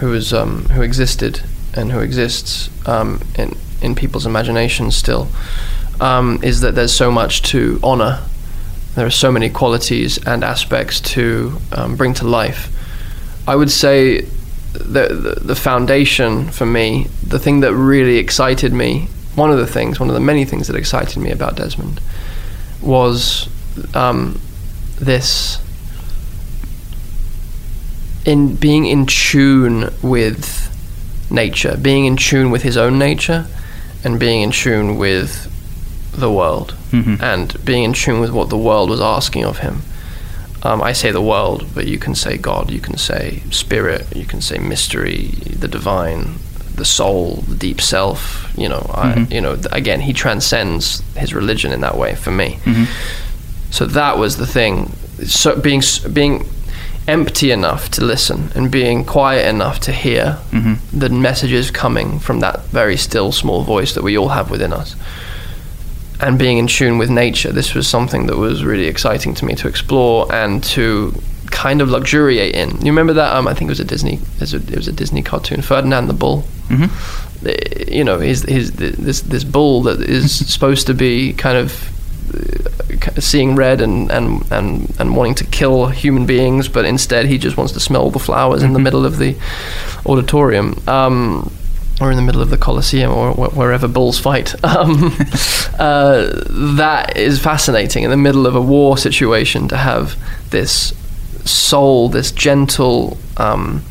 [0.01, 1.41] who is um, who existed
[1.75, 5.27] and who exists um, in in people's imaginations still,
[6.01, 8.19] um, is that there's so much to honor.
[8.95, 12.69] There are so many qualities and aspects to um, bring to life.
[13.47, 14.21] I would say
[14.73, 19.67] the, the the foundation for me, the thing that really excited me, one of the
[19.67, 22.01] things, one of the many things that excited me about Desmond,
[22.81, 23.47] was
[23.93, 24.41] um,
[24.99, 25.59] this
[28.25, 30.67] in being in tune with
[31.31, 33.47] nature, being in tune with his own nature,
[34.03, 35.47] and being in tune with
[36.12, 37.23] the world, mm-hmm.
[37.23, 39.81] and being in tune with what the world was asking of him.
[40.63, 44.25] Um, I say the world, but you can say God, you can say spirit, you
[44.25, 46.36] can say mystery, the divine,
[46.75, 48.53] the soul, the deep self.
[48.55, 49.34] You know, I, mm-hmm.
[49.34, 49.57] you know.
[49.71, 52.60] Again, he transcends his religion in that way for me.
[52.63, 53.71] Mm-hmm.
[53.71, 54.91] So that was the thing.
[55.25, 55.81] So being
[56.13, 56.45] being
[57.07, 60.37] empty enough to listen and being quiet enough to hear
[60.93, 64.95] the messages coming from that very still small voice that we all have within us
[66.21, 67.51] and being in tune with nature.
[67.51, 71.13] This was something that was really exciting to me to explore and to
[71.49, 72.69] kind of luxuriate in.
[72.77, 73.35] You remember that?
[73.35, 74.15] Um, I think it was a Disney.
[74.15, 76.43] It was a, it was a Disney cartoon, Ferdinand the Bull.
[76.69, 77.91] Mm-hmm.
[77.91, 81.71] You know, he's, he's this this bull that is supposed to be kind of
[83.19, 87.57] seeing red and, and, and, and wanting to kill human beings, but instead he just
[87.57, 89.35] wants to smell the flowers in the middle of the
[90.05, 90.81] auditorium.
[90.87, 91.51] Um,
[91.99, 94.55] or in the middle of the Colosseum, or wh- wherever bulls fight.
[94.63, 95.13] Um,
[95.77, 96.31] uh,
[96.77, 98.03] that is fascinating.
[98.03, 100.15] In the middle of a war situation, to have
[100.49, 100.93] this
[101.45, 103.83] soul, this gentle, um,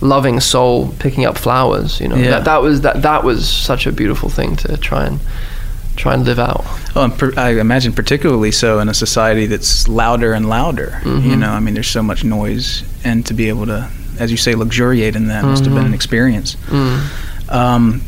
[0.00, 2.00] loving soul, picking up flowers.
[2.00, 2.30] You know, Yeah.
[2.30, 5.18] that, that was that that was such a beautiful thing to try and
[5.98, 6.64] try and live out.
[6.96, 11.00] Oh, and per, I imagine particularly so in a society that's louder and louder.
[11.04, 11.38] You Mhm.
[11.38, 14.54] know, I mean, there's so much noise, and to be able to, as you say,
[14.54, 16.56] luxuriate in that must have been an experience.
[16.70, 17.00] Mm.
[17.52, 18.02] Um,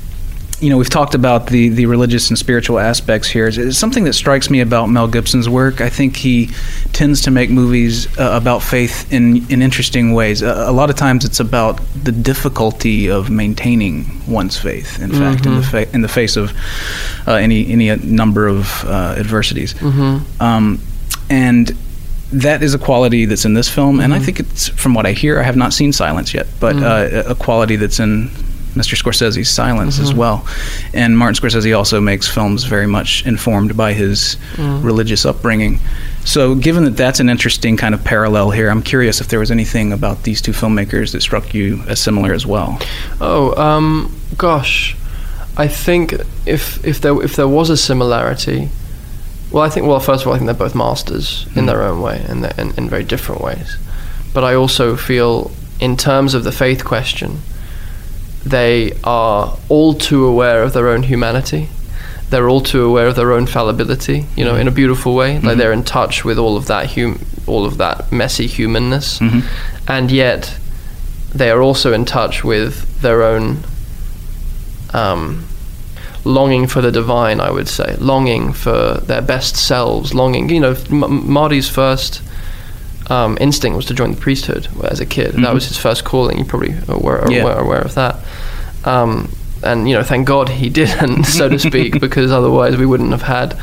[0.60, 3.46] you know, we've talked about the, the religious and spiritual aspects here.
[3.46, 5.80] It's, it's something that strikes me about Mel Gibson's work.
[5.80, 6.50] I think he
[6.92, 10.42] tends to make movies uh, about faith in, in interesting ways.
[10.42, 15.46] A, a lot of times it's about the difficulty of maintaining one's faith, in fact,
[15.46, 16.52] in, the fa- in the face of
[17.26, 19.72] uh, any, any uh, number of uh, adversities.
[19.74, 20.42] Mm-hmm.
[20.42, 20.82] Um,
[21.30, 21.68] and
[22.32, 25.12] that is a quality that's in this film, and I think it's from what I
[25.12, 25.40] hear.
[25.40, 28.30] I have not seen Silence yet, but uh, a a quality that's in
[28.74, 29.00] Mr.
[29.00, 30.18] Scorsese's Silence as mm-hmm.
[30.18, 30.46] well.
[30.94, 34.82] And Martin Scorsese also makes films very much informed by his mm.
[34.82, 35.78] religious upbringing.
[36.24, 39.50] So, given that that's an interesting kind of parallel here, I'm curious if there was
[39.50, 42.78] anything about these two filmmakers that struck you as similar as well.
[43.20, 44.96] Oh, um, gosh,
[45.56, 46.14] I think
[46.46, 48.68] if if there if there was a similarity,
[49.50, 51.66] well, I think well, first of all, I think they're both masters in mm.
[51.66, 53.76] their own way and in, in very different ways.
[54.32, 57.40] But I also feel, in terms of the faith question,
[58.44, 61.68] they are all too aware of their own humanity.
[62.30, 64.60] They're all too aware of their own fallibility, you know, mm-hmm.
[64.60, 65.34] in a beautiful way.
[65.34, 65.58] Like mm-hmm.
[65.58, 69.40] they're in touch with all of that hum- all of that messy humanness, mm-hmm.
[69.88, 70.56] and yet
[71.34, 73.64] they are also in touch with their own
[74.92, 75.46] um,
[76.24, 77.40] longing for the divine.
[77.40, 80.48] I would say longing for their best selves, longing.
[80.50, 82.22] You know, M- Marty's first
[83.10, 85.34] um, instinct was to join the priesthood as a kid.
[85.34, 86.38] That was his first calling.
[86.38, 87.42] You probably were Yeah.
[87.42, 88.16] aware, aware of that.
[88.84, 93.10] Um, and you know, thank God he didn't, so to speak, because otherwise we wouldn't
[93.10, 93.58] have had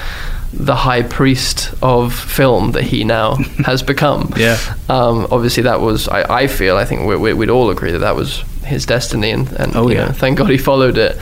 [0.53, 4.31] the high priest of film that he now has become.
[4.37, 4.57] Yeah.
[4.89, 6.07] Um, obviously, that was.
[6.07, 6.77] I, I feel.
[6.77, 9.95] I think we, we'd all agree that that was his destiny, and, and Oh, you
[9.95, 10.05] yeah.
[10.07, 11.17] know, thank God he followed it.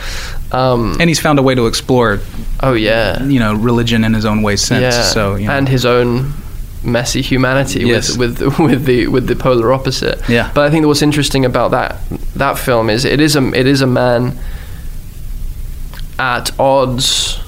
[0.52, 2.20] Um, And he's found a way to explore,
[2.62, 4.82] oh yeah, you know, religion in his own way since.
[4.82, 5.04] yeah.
[5.04, 5.54] So, you know.
[5.54, 6.34] and his own
[6.86, 8.17] messy humanity Yes.
[8.17, 10.19] with, with with the with the polar opposite.
[10.30, 10.52] Yeah.
[10.54, 11.98] But I think what's interesting about that
[12.36, 14.38] that film is it is a it is a man
[16.17, 17.39] at odds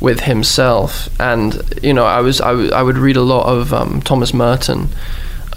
[0.00, 3.72] with himself, and you know I was I, w- I would read a lot of
[3.72, 4.88] um, Thomas Merton.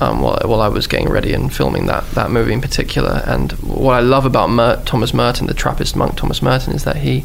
[0.01, 3.53] Um, while, while I was getting ready and filming that, that movie in particular, and
[3.53, 7.23] what I love about Mer- Thomas Merton, the Trappist monk Thomas Merton, is that he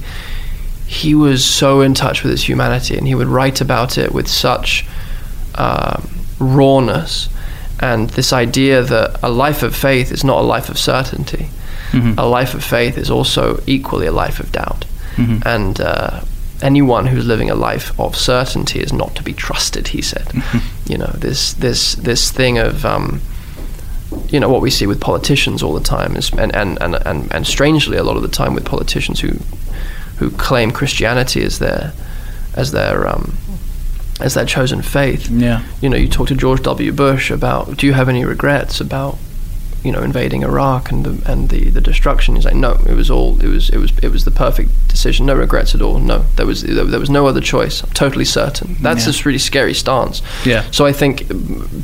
[0.87, 4.29] he was so in touch with his humanity and he would write about it with
[4.29, 4.87] such
[5.57, 6.09] um
[6.39, 7.29] rawness
[7.81, 11.49] and this idea that a life of faith is not a life of certainty.
[12.19, 14.85] A life of faith is also equally a life of doubt.
[15.45, 16.21] And uh,
[16.63, 20.29] anyone who's living a life of certainty is not to be trusted he said.
[20.87, 23.21] You know this this this thing of um,
[24.29, 27.33] you know what we see with politicians all the time is and, and, and, and,
[27.33, 29.33] and strangely a lot of the time with politicians who
[30.19, 31.93] who claim Christianity as their
[32.55, 33.37] as their um,
[34.23, 35.29] as that chosen faith.
[35.31, 35.65] Yeah.
[35.81, 36.93] You know, you talk to George W.
[36.93, 39.19] Bush about do you have any regrets about
[39.83, 42.37] you know invading Iraq and the and the, the destruction?
[42.37, 45.27] He's like, no, it was all it was it was it was the perfect decision.
[45.27, 45.99] No regrets at all.
[45.99, 47.83] No, there was there, was no other choice.
[47.83, 48.77] I'm totally certain.
[48.81, 49.07] That's Yeah.
[49.07, 50.23] this really scary stance.
[50.45, 50.65] Yeah.
[50.71, 51.27] So I think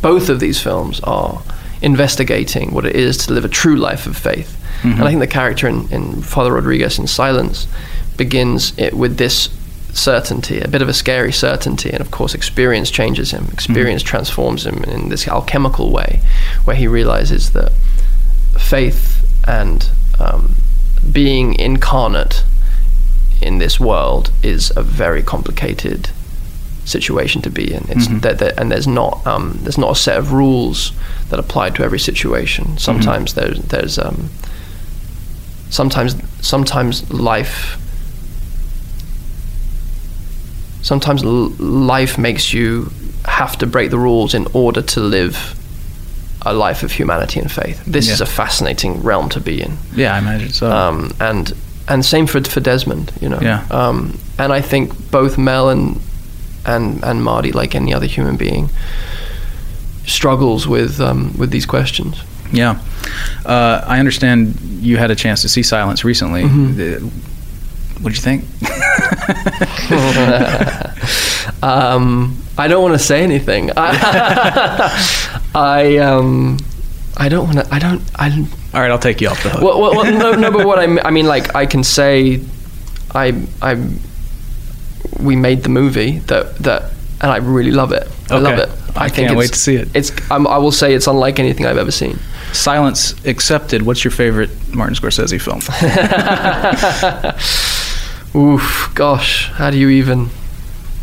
[0.03, 1.43] both of these films are
[1.83, 4.57] investigating what it is to live a true life of faith.
[4.79, 4.93] Mm-hmm.
[4.93, 7.67] And I think the character in, in Father Rodriguez in Silence
[8.17, 9.49] begins it with this
[9.97, 13.49] certainty, a bit of a scary certainty, and of course, experience changes him.
[13.53, 16.21] Experience transforms him in this alchemical way,
[16.65, 17.73] where he realizes that
[18.59, 20.57] faith and um,
[21.11, 22.45] being incarnate
[23.41, 26.11] in this world is a very complicated
[26.85, 27.85] situation to be in.
[27.89, 30.93] It's that, that, and there's not um, there's not a set of rules
[31.31, 32.79] that apply to every situation.
[32.79, 34.31] Sometimes there's there's um,
[35.69, 37.79] sometimes sometimes life
[40.83, 42.91] sometimes l- life makes you
[43.25, 45.55] have to break the rules in order to live
[46.43, 47.83] a life of humanity and faith.
[47.85, 49.77] This is a fascinating realm to be in.
[49.95, 50.71] Yeah, I imagine so.
[50.71, 51.53] Um, and
[51.89, 53.41] and same for for Desmond, you know.
[53.41, 53.67] Yeah.
[53.71, 56.01] Um, and I think both Mel and
[56.65, 58.69] and and Marty, like any other human being,
[60.07, 62.23] struggles with um, with these questions.
[62.53, 62.79] Yeah.
[63.45, 66.45] Uh, I understand you had a chance to see Silence recently.
[66.45, 67.09] Mm-hmm.
[68.01, 68.45] What did you think?
[71.63, 73.71] Um, I don't want to say anything.
[73.77, 76.59] I, I um,
[77.17, 77.75] I don't want to.
[77.75, 78.03] I don't.
[78.17, 78.31] I.
[78.75, 79.63] All right, I'll take you off the hook.
[79.63, 80.51] Well, well, well no, no.
[80.51, 82.43] But what I, I mean, like, I can say,
[83.15, 83.83] I, I,
[85.19, 88.09] we made the movie that that, and I really love it.
[88.31, 88.69] I love it.
[88.97, 89.89] I think can't it's, wait to see it.
[89.95, 90.31] It's.
[90.31, 92.19] Um, I will say it's unlike anything I've ever seen.
[92.53, 93.83] Silence accepted.
[93.83, 95.61] What's your favorite Martin Scorsese film?
[98.37, 100.29] Oof, gosh, how do you even?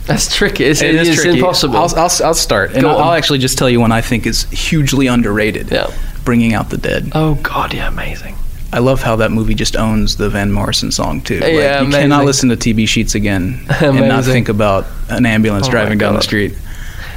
[0.06, 0.66] That's tricky.
[0.66, 1.40] It's, It is it's tricky.
[1.40, 1.78] impossible.
[1.78, 2.98] I'll, I'll, I'll start, and I'll.
[2.98, 5.72] I'll actually just tell you one I think is hugely underrated.
[5.72, 5.92] Yeah.
[6.26, 7.12] Bringing Out the Dead.
[7.16, 8.36] oh God, yeah, amazing.
[8.72, 11.40] I love how that movie just owns the Van Morrison song too.
[11.40, 12.02] Like, Yeah, you amazing.
[12.02, 16.16] cannot listen to TB Sheets again and not think about an ambulance Oh driving down
[16.16, 16.58] the street.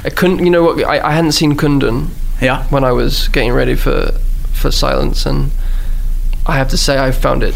[0.03, 0.39] I couldn't.
[0.39, 0.83] You know what?
[0.85, 2.09] I, I hadn't seen Kundun
[2.41, 2.63] Yeah.
[2.67, 4.11] when I was getting ready for
[4.53, 5.51] for Silence, and
[6.45, 7.55] I have to say I found it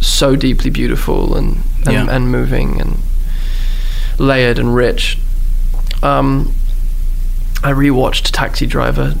[0.00, 2.06] so deeply beautiful and and, Yeah.
[2.10, 2.98] and moving and
[4.18, 5.18] layered and rich.
[6.02, 6.54] Um,
[7.62, 9.14] I rewatched Taxi Driver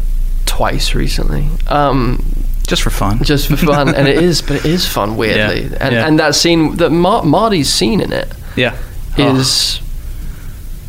[0.46, 1.48] twice recently.
[1.68, 2.24] Um,
[2.66, 3.22] Just for fun.
[3.22, 6.06] just for fun, and it is, but it is fun weirdly, Yeah, and yeah.
[6.06, 8.76] and that scene, that Mar- Marty's scene in it yeah.
[9.18, 9.36] Oh.
[9.36, 9.80] is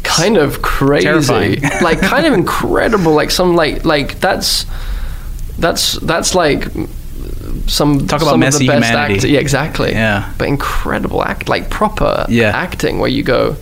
[0.03, 4.65] kind of crazy, like kind of incredible, like some like like that's
[5.59, 6.67] that's that's like
[7.67, 9.15] some Talk about some messy of the best humanity.
[9.15, 9.33] acting.
[9.33, 9.91] Yeah, exactly.
[9.91, 10.33] Yeah.
[10.37, 12.51] but incredible act, like proper Yeah.
[12.55, 13.55] acting, where you go,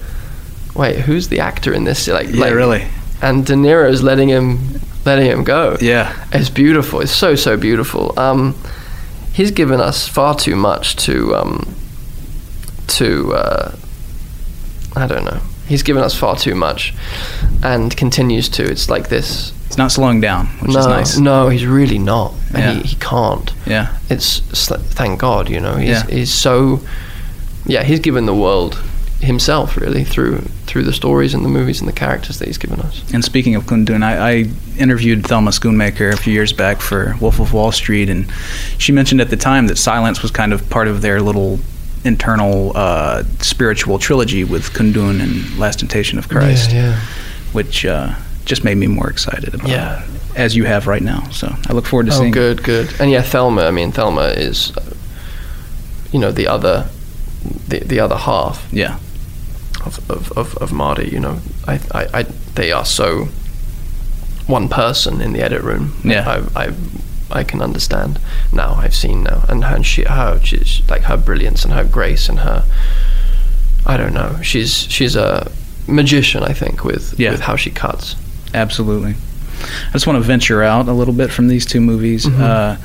[0.76, 2.08] wait, who's the actor in this?
[2.08, 2.84] Like, Yeah, like really.
[3.22, 5.78] And De Niro's letting him letting him go.
[5.82, 6.14] Yeah.
[6.34, 7.00] It's beautiful.
[7.02, 8.14] It's so so beautiful.
[8.20, 8.56] Um,
[9.34, 11.76] he's given us far too much to um,
[12.88, 13.76] to uh,
[14.96, 15.40] I don't know.
[15.68, 16.94] He's given us far too much,
[17.64, 18.64] and continues to.
[18.64, 19.52] It's like this.
[19.68, 21.18] He's not slowing down, which no, is nice.
[21.18, 22.74] no, he's really not, and Yeah.
[22.74, 23.52] he, he can't.
[23.66, 23.98] Yeah.
[24.10, 25.76] It's, thank God, you know.
[25.76, 26.08] He's Yeah.
[26.08, 26.82] he's so
[27.66, 27.84] yeah.
[27.84, 28.78] He's given the world
[29.22, 32.80] himself really through through the stories and the movies and the characters that he's given
[32.82, 33.02] us.
[33.14, 34.46] And speaking of Kundun, I, I
[34.78, 38.32] interviewed Thelma Schoonmaker a few years back for Wolf of Wall Street, and
[38.78, 41.60] she mentioned at the time that silence was kind of part of their little
[42.04, 47.00] internal uh, spiritual trilogy with Kundun and Last Temptation of Christ, yeah.
[47.52, 48.14] which uh,
[48.46, 50.04] just made me more excited about Yeah.
[50.04, 51.28] it, as you have right now.
[51.32, 52.32] So I look forward to Oh, seeing.
[52.32, 52.94] good, good.
[53.00, 53.64] And yeah, Thelma.
[53.66, 54.82] I mean, Thelma is, uh,
[56.12, 56.88] you know, the other,
[57.68, 58.98] the the other half Yeah,
[59.86, 61.10] of of, of, of Marty.
[61.10, 62.24] You know, I, I, I
[62.56, 63.28] they are so
[64.48, 65.94] one person in the edit room.
[66.04, 66.42] Yeah.
[66.56, 66.74] I, I
[67.32, 68.20] I can understand
[68.54, 68.76] now.
[68.76, 72.30] I've seen now, and her, and she, her, she's like her brilliance and her grace
[72.30, 72.64] and her.
[73.86, 74.40] I don't know.
[74.44, 75.52] She's she's a
[75.88, 76.44] magician.
[76.44, 77.32] I think with Yeah.
[77.32, 78.16] with how she cuts.
[78.56, 79.16] Absolutely.
[79.62, 82.26] I just want to venture out a little bit from these two movies.
[82.26, 82.42] Mm-hmm.
[82.42, 82.78] Uh,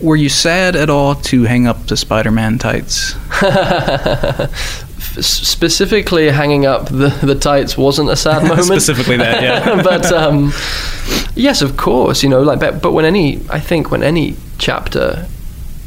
[0.00, 3.14] were you sad at all to hang up the Spider-Man tights?
[5.20, 8.64] Specifically hanging up the, the tights wasn't a sad moment.
[8.64, 9.82] Specifically that, yeah.
[9.84, 10.52] but um,
[11.34, 15.26] yes, of course, you know, like, but, but when any, I think when any chapter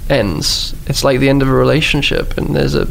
[0.09, 2.87] ends, it's like the end of a relationship, and there's a.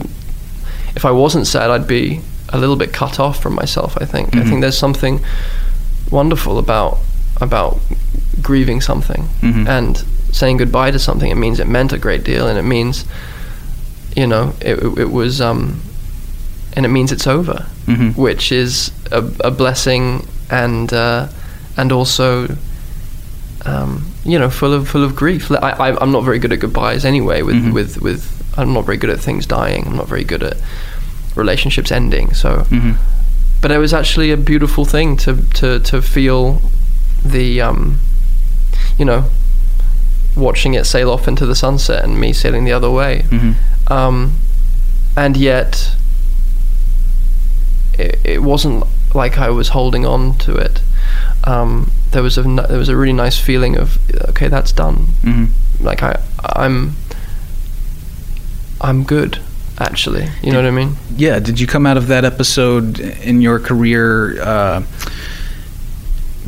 [0.94, 3.96] If I wasn't sad, I'd be a little bit cut off from myself.
[4.00, 4.34] I think.
[4.36, 5.20] I think there's something
[6.10, 6.98] wonderful about
[7.40, 7.78] about
[8.40, 9.66] grieving something Mhm.
[9.68, 11.30] and saying goodbye to something.
[11.30, 13.04] It means it meant a great deal, and it means,
[14.14, 15.80] you know, it, it was, um,
[16.74, 18.16] and it means it's over, Mhm.
[18.16, 21.26] which is a, a blessing and uh,
[21.76, 22.56] and also,
[23.64, 25.50] um, you know, full of full of grief.
[25.50, 27.42] I, I, I'm not very good at goodbyes anyway.
[27.42, 27.72] With Mhm.
[27.72, 28.24] with with,
[28.56, 29.84] I'm not very good at things dying.
[29.86, 30.56] I'm not very good at
[31.34, 32.32] relationships ending.
[32.34, 32.92] So hmm
[33.60, 36.60] but it was actually a beautiful thing to to to feel
[37.24, 37.98] the um
[38.98, 39.24] you know
[40.36, 43.22] watching it sail off into the sunset and me sailing the other way.
[43.30, 43.52] Hmm
[43.88, 44.32] um
[45.16, 45.94] and yet
[47.98, 50.82] it, it wasn't like I was holding on to it.
[51.44, 53.98] Um there was a there was a really nice feeling of
[54.28, 55.06] okay that's done.
[55.22, 55.44] Hmm
[55.80, 56.96] like I I'm
[58.80, 59.38] I'm good
[59.78, 61.38] actually you know what I mean Yeah.
[61.40, 64.82] Did you come out of that episode in your career uh,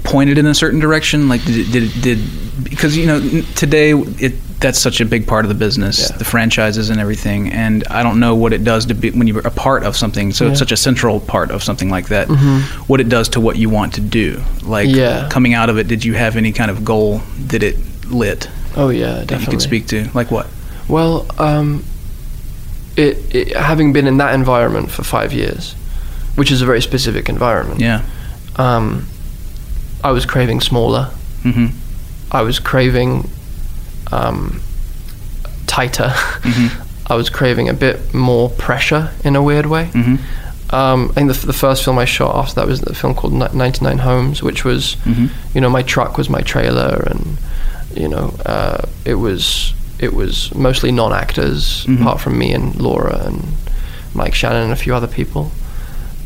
[0.04, 1.28] pointed in a certain direction?
[1.28, 3.20] Like, did it, did did because you know
[3.54, 6.16] today it that's such a big part of the business, Yeah.
[6.16, 7.52] the franchises and everything.
[7.52, 10.32] And I don't know what it does to be when you're a part of something.
[10.32, 12.26] So it's such a central part of something like that.
[12.26, 12.62] Mhm.
[12.88, 14.42] What it does to what you want to do.
[14.64, 15.28] Like Yeah.
[15.30, 17.76] coming out of it, did you have any kind of goal that it
[18.10, 20.08] lit oh yeah that definitely you could speak to?
[20.12, 20.48] Like what?
[20.88, 21.84] Well, um,
[22.98, 25.74] it, it having been in that environment for five years,
[26.34, 27.80] which is a very specific environment.
[27.80, 28.02] Yeah.
[28.56, 29.06] Um,
[30.04, 31.04] I was craving smaller.
[31.42, 31.66] hmm
[32.30, 33.28] I was craving
[34.12, 34.60] um,
[35.66, 36.10] tighter.
[36.42, 36.84] Mhm.
[37.10, 39.86] I was craving a bit more pressure in a weird way.
[39.86, 40.16] hmm
[40.70, 43.32] Um, I think the, the first film I shot after that was the film called
[43.32, 45.30] 99 Homes, which was, Mhm.
[45.54, 47.38] you know, my truck was my trailer, and
[47.94, 52.00] you know, uh, it was it was mostly non-actors, Mhm.
[52.00, 53.42] apart from me and Laura and
[54.14, 55.50] Mike Shannon and a few other people.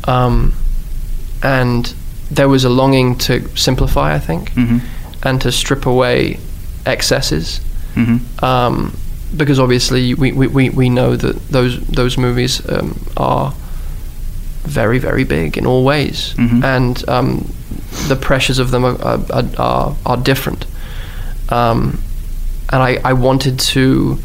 [0.05, 0.53] Um,
[1.41, 1.93] and
[2.31, 4.81] there was a longing to simplify, I think, Mhm.
[5.23, 6.39] and to strip away
[6.85, 7.59] excesses
[7.95, 8.19] Mhm.
[8.43, 8.93] um,
[9.35, 13.53] because obviously we, we, we, we know that those those movies um, are
[14.65, 16.63] very very big in all ways, Mhm.
[16.63, 17.45] and um,
[18.07, 20.65] the pressures of them are are, are, are different.
[21.49, 21.99] Um,
[22.73, 24.17] and I, I wanted to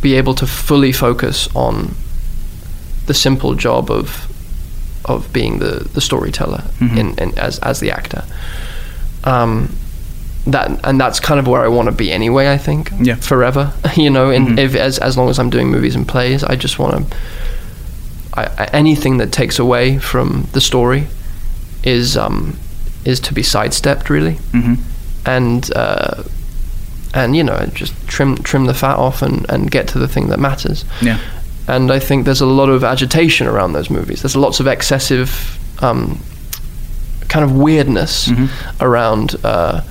[0.00, 1.94] be able to fully focus on
[3.06, 4.24] the simple job of
[5.04, 6.96] of being the, the storyteller Mhm.
[6.98, 8.24] in, in as as the actor.
[9.24, 9.68] Um,
[10.46, 12.52] that and that's kind of where I want to be anyway.
[12.52, 12.90] I think.
[13.00, 13.16] Yeah.
[13.16, 14.58] Forever, you know, and Mhm.
[14.58, 17.16] if as as long as I'm doing movies and plays, I just want to.
[18.72, 21.06] Anything that takes away from the story
[21.82, 22.56] is um,
[23.04, 24.76] is to be sidestepped really, Mhm.
[25.26, 26.22] and uh,
[27.14, 30.28] and you know just trim trim the fat off and, and get to the thing
[30.28, 30.84] that matters.
[31.00, 31.18] Yeah.
[31.66, 34.22] And I think there's a lot of agitation around those movies.
[34.22, 36.18] There's lots of excessive um,
[37.28, 38.48] kind of weirdness Mhm.
[38.80, 39.82] around uh,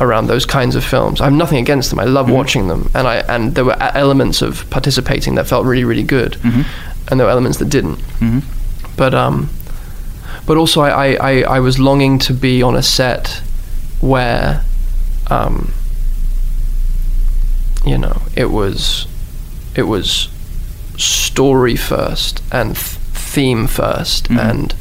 [0.00, 1.20] around those kinds of films.
[1.20, 1.98] I have nothing against them.
[2.00, 2.32] I love Mhm.
[2.32, 6.36] watching them, and I and there were elements of participating that felt really really good,
[6.42, 6.64] Mhm.
[7.08, 7.98] and there were elements that didn't.
[8.20, 8.42] Mhm.
[8.96, 9.50] But um,
[10.46, 13.42] but also I, I, I, I was longing to be on a set
[14.00, 14.62] where
[15.30, 15.72] um,
[17.84, 19.06] you know it was
[19.74, 20.28] it was
[20.96, 24.50] story first and th- theme 1st Mhm.
[24.50, 24.74] and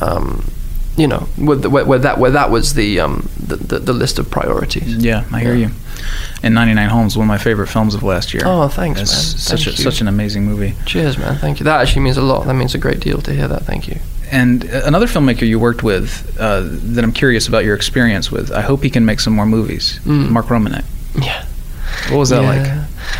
[0.00, 0.50] um,
[0.96, 3.92] you know where, the- where, where that where that was the um the, the, the
[3.92, 4.96] list of priorities.
[4.96, 5.68] Yeah, I hear Yeah.
[5.68, 5.74] you.
[6.42, 8.42] And 99 Homes, one of my favorite films of last year.
[8.46, 9.38] Oh, thanks, It's man.
[9.38, 9.90] Such Thank a, you.
[9.90, 10.74] such an amazing movie.
[10.86, 11.36] Cheers, man.
[11.38, 11.64] Thank you.
[11.64, 12.46] That actually means a lot.
[12.46, 13.62] That means a great deal to hear that.
[13.64, 13.98] Thank you.
[14.30, 16.62] And uh, another filmmaker you worked with uh,
[16.94, 18.52] that I'm curious about your experience with.
[18.52, 19.98] I hope he can make some more movies.
[20.04, 20.30] Mm.
[20.30, 20.84] Mark Romanek.
[21.20, 21.44] Yeah.
[22.10, 22.66] What was that like?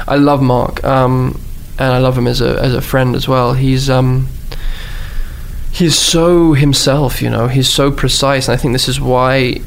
[0.07, 1.41] I love Mark, um,
[1.79, 3.55] and I love him as a as a friend as well.
[3.55, 4.29] He's um,
[5.71, 7.49] he's so himself, you know.
[7.49, 9.61] He's so precise, and I think this is why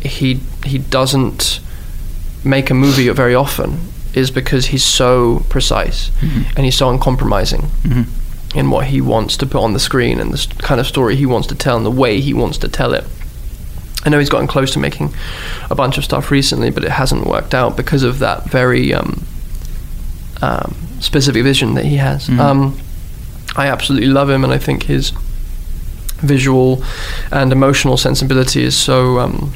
[0.00, 1.60] he he doesn't
[2.44, 3.80] make a movie very often.
[4.14, 6.44] Is because he's so precise Mhm.
[6.56, 8.06] and he's so uncompromising Mhm.
[8.54, 11.26] in what he wants to put on the screen and the kind of story he
[11.26, 13.04] wants to tell and the way he wants to tell it.
[14.04, 15.12] I know he's gotten close to making
[15.70, 19.24] a bunch of stuff recently, but it hasn't worked out because of that very um,
[20.40, 22.28] um, specific vision that he has.
[22.28, 22.38] Mhm.
[22.38, 22.78] Um,
[23.56, 25.12] I absolutely love him, and I think his
[26.20, 26.82] visual
[27.32, 29.52] and emotional sensibility is so um,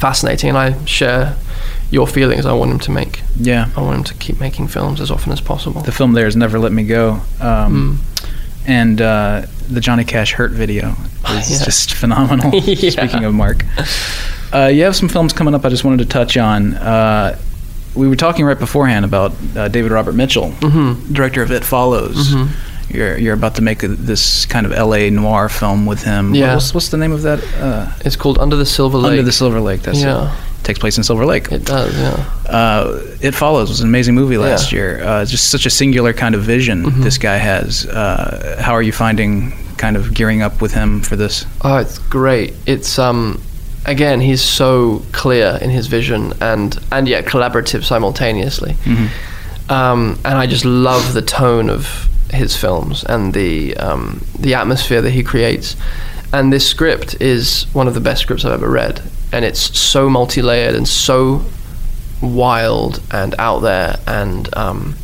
[0.00, 1.36] fascinating, and I share
[1.90, 2.46] your feelings.
[2.46, 3.22] I want him to make.
[3.38, 3.68] Yeah.
[3.76, 5.82] I want him to keep making films as often as possible.
[5.82, 7.20] The film there has Never Let Me Go.
[7.40, 8.00] Um,
[8.68, 10.94] And uh, the Johnny Cash Hurt video
[11.30, 11.64] is Yeah.
[11.64, 12.54] just phenomenal.
[12.64, 12.90] Yeah.
[12.90, 13.64] Speaking of Mark.
[14.52, 16.74] Uh, you have some films coming up I just wanted to touch on.
[16.74, 17.38] Uh,
[17.94, 21.12] we were talking right beforehand about uh, David Robert Mitchell, Mhm.
[21.12, 22.28] director of It Follows.
[22.34, 22.48] Mhm.
[22.96, 26.34] You're, you're about to make a, this kind of LA noir film with him.
[26.34, 26.54] Yeah.
[26.54, 27.40] What's, what's the name of that?
[27.60, 29.10] Uh, It's called Under the Silver Lake.
[29.10, 29.82] Under the Silver Lake.
[29.82, 30.32] That's Yeah.
[30.32, 30.64] it.
[30.64, 31.52] Takes place in Silver Lake.
[31.52, 32.24] It does, yeah.
[32.48, 34.78] Uh, it Follows was an amazing movie last Yeah.
[34.78, 35.04] year.
[35.04, 37.02] Uh, just such a singular kind of vision Mhm.
[37.04, 37.86] this guy has.
[37.86, 41.44] Uh, how are you finding kind of gearing up with him for this?
[41.62, 42.54] Oh, it's great.
[42.66, 43.40] It's um,
[43.84, 48.76] again, he's so clear in his vision and and yet collaborative simultaneously.
[48.84, 49.08] Mhm.
[49.70, 55.00] Um, and I just love the tone of his films and the um, the atmosphere
[55.02, 55.76] that he creates.
[56.32, 59.00] And this script is one of the best scripts I've ever read,
[59.32, 61.44] and it's so multi-layered and so
[62.20, 64.96] wild and out there and um,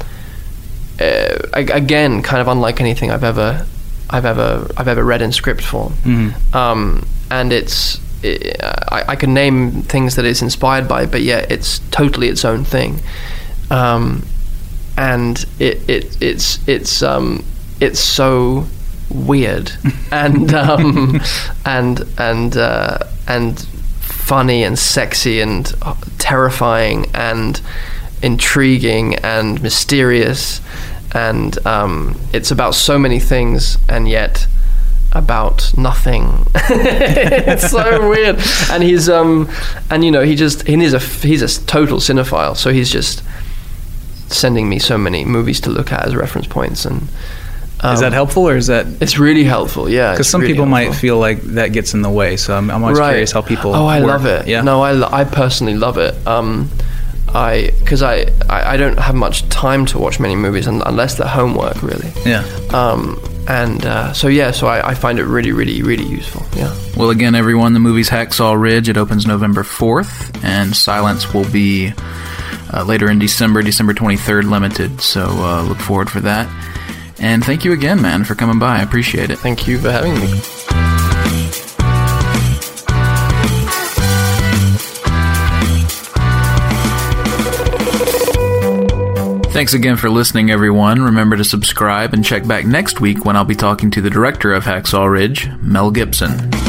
[1.01, 3.67] uh, again, kind of unlike anything I've ever
[4.11, 5.95] I've ever I've ever read in script form.
[6.05, 6.55] Mhm.
[6.55, 8.53] Um, and it's i
[8.91, 12.65] I, I can name things that it's inspired by, but yet it's totally its own
[12.65, 13.01] thing.
[13.71, 14.25] Um,
[15.03, 17.45] and it, it it's it's um,
[17.81, 18.67] it's so
[19.11, 19.73] weird
[20.13, 21.21] and um,
[21.67, 23.67] and and uh, and
[24.01, 25.75] funny and sexy and
[26.19, 27.61] terrifying and
[28.23, 30.61] intriguing and mysterious.
[31.15, 34.47] And um, it's about so many things and yet
[35.11, 36.47] about nothing.
[36.55, 38.37] It's so weird.
[38.71, 39.51] And he's um
[39.91, 42.57] and you know he just he is a he's a total cinephile.
[42.57, 43.23] So he's just
[44.33, 47.09] sending me so many movies to look at as reference points and
[47.81, 48.87] um, is that helpful or is that?
[49.03, 52.11] it's really helpful yeah Because some really people might feel like that gets in the
[52.11, 52.37] way.
[52.37, 53.75] So I'm, I'm always curious how people.
[53.75, 54.09] Oh, I work.
[54.09, 54.47] love it.
[54.47, 54.63] Yeah.
[54.63, 56.15] No, I, lo- I personally love it.
[56.27, 56.71] Um,
[57.35, 61.27] I because I, I I don't have much time to watch many movies unless they're
[61.27, 62.13] homework really.
[62.25, 62.45] Yeah.
[62.73, 63.19] Um,
[63.49, 66.47] and uh, so yeah, so I, I find it really, really, really useful.
[66.57, 66.73] Yeah.
[66.97, 68.89] Well, again, everyone, the movie's Hacksaw Ridge.
[68.89, 71.93] It opens November 4th, and Silence will be
[72.73, 75.01] uh, later in December, December 23rd, limited.
[75.01, 76.49] So uh, look forward for that.
[77.19, 78.79] And thank you again, man, for coming by.
[78.79, 79.39] I appreciate it.
[79.39, 80.41] Thank you for having me.
[89.53, 91.03] Thanks again for listening, everyone.
[91.03, 94.53] Remember to subscribe and check back next week when I'll be talking to the director
[94.53, 96.62] of Hacksaw Ridge, Mel Gibson.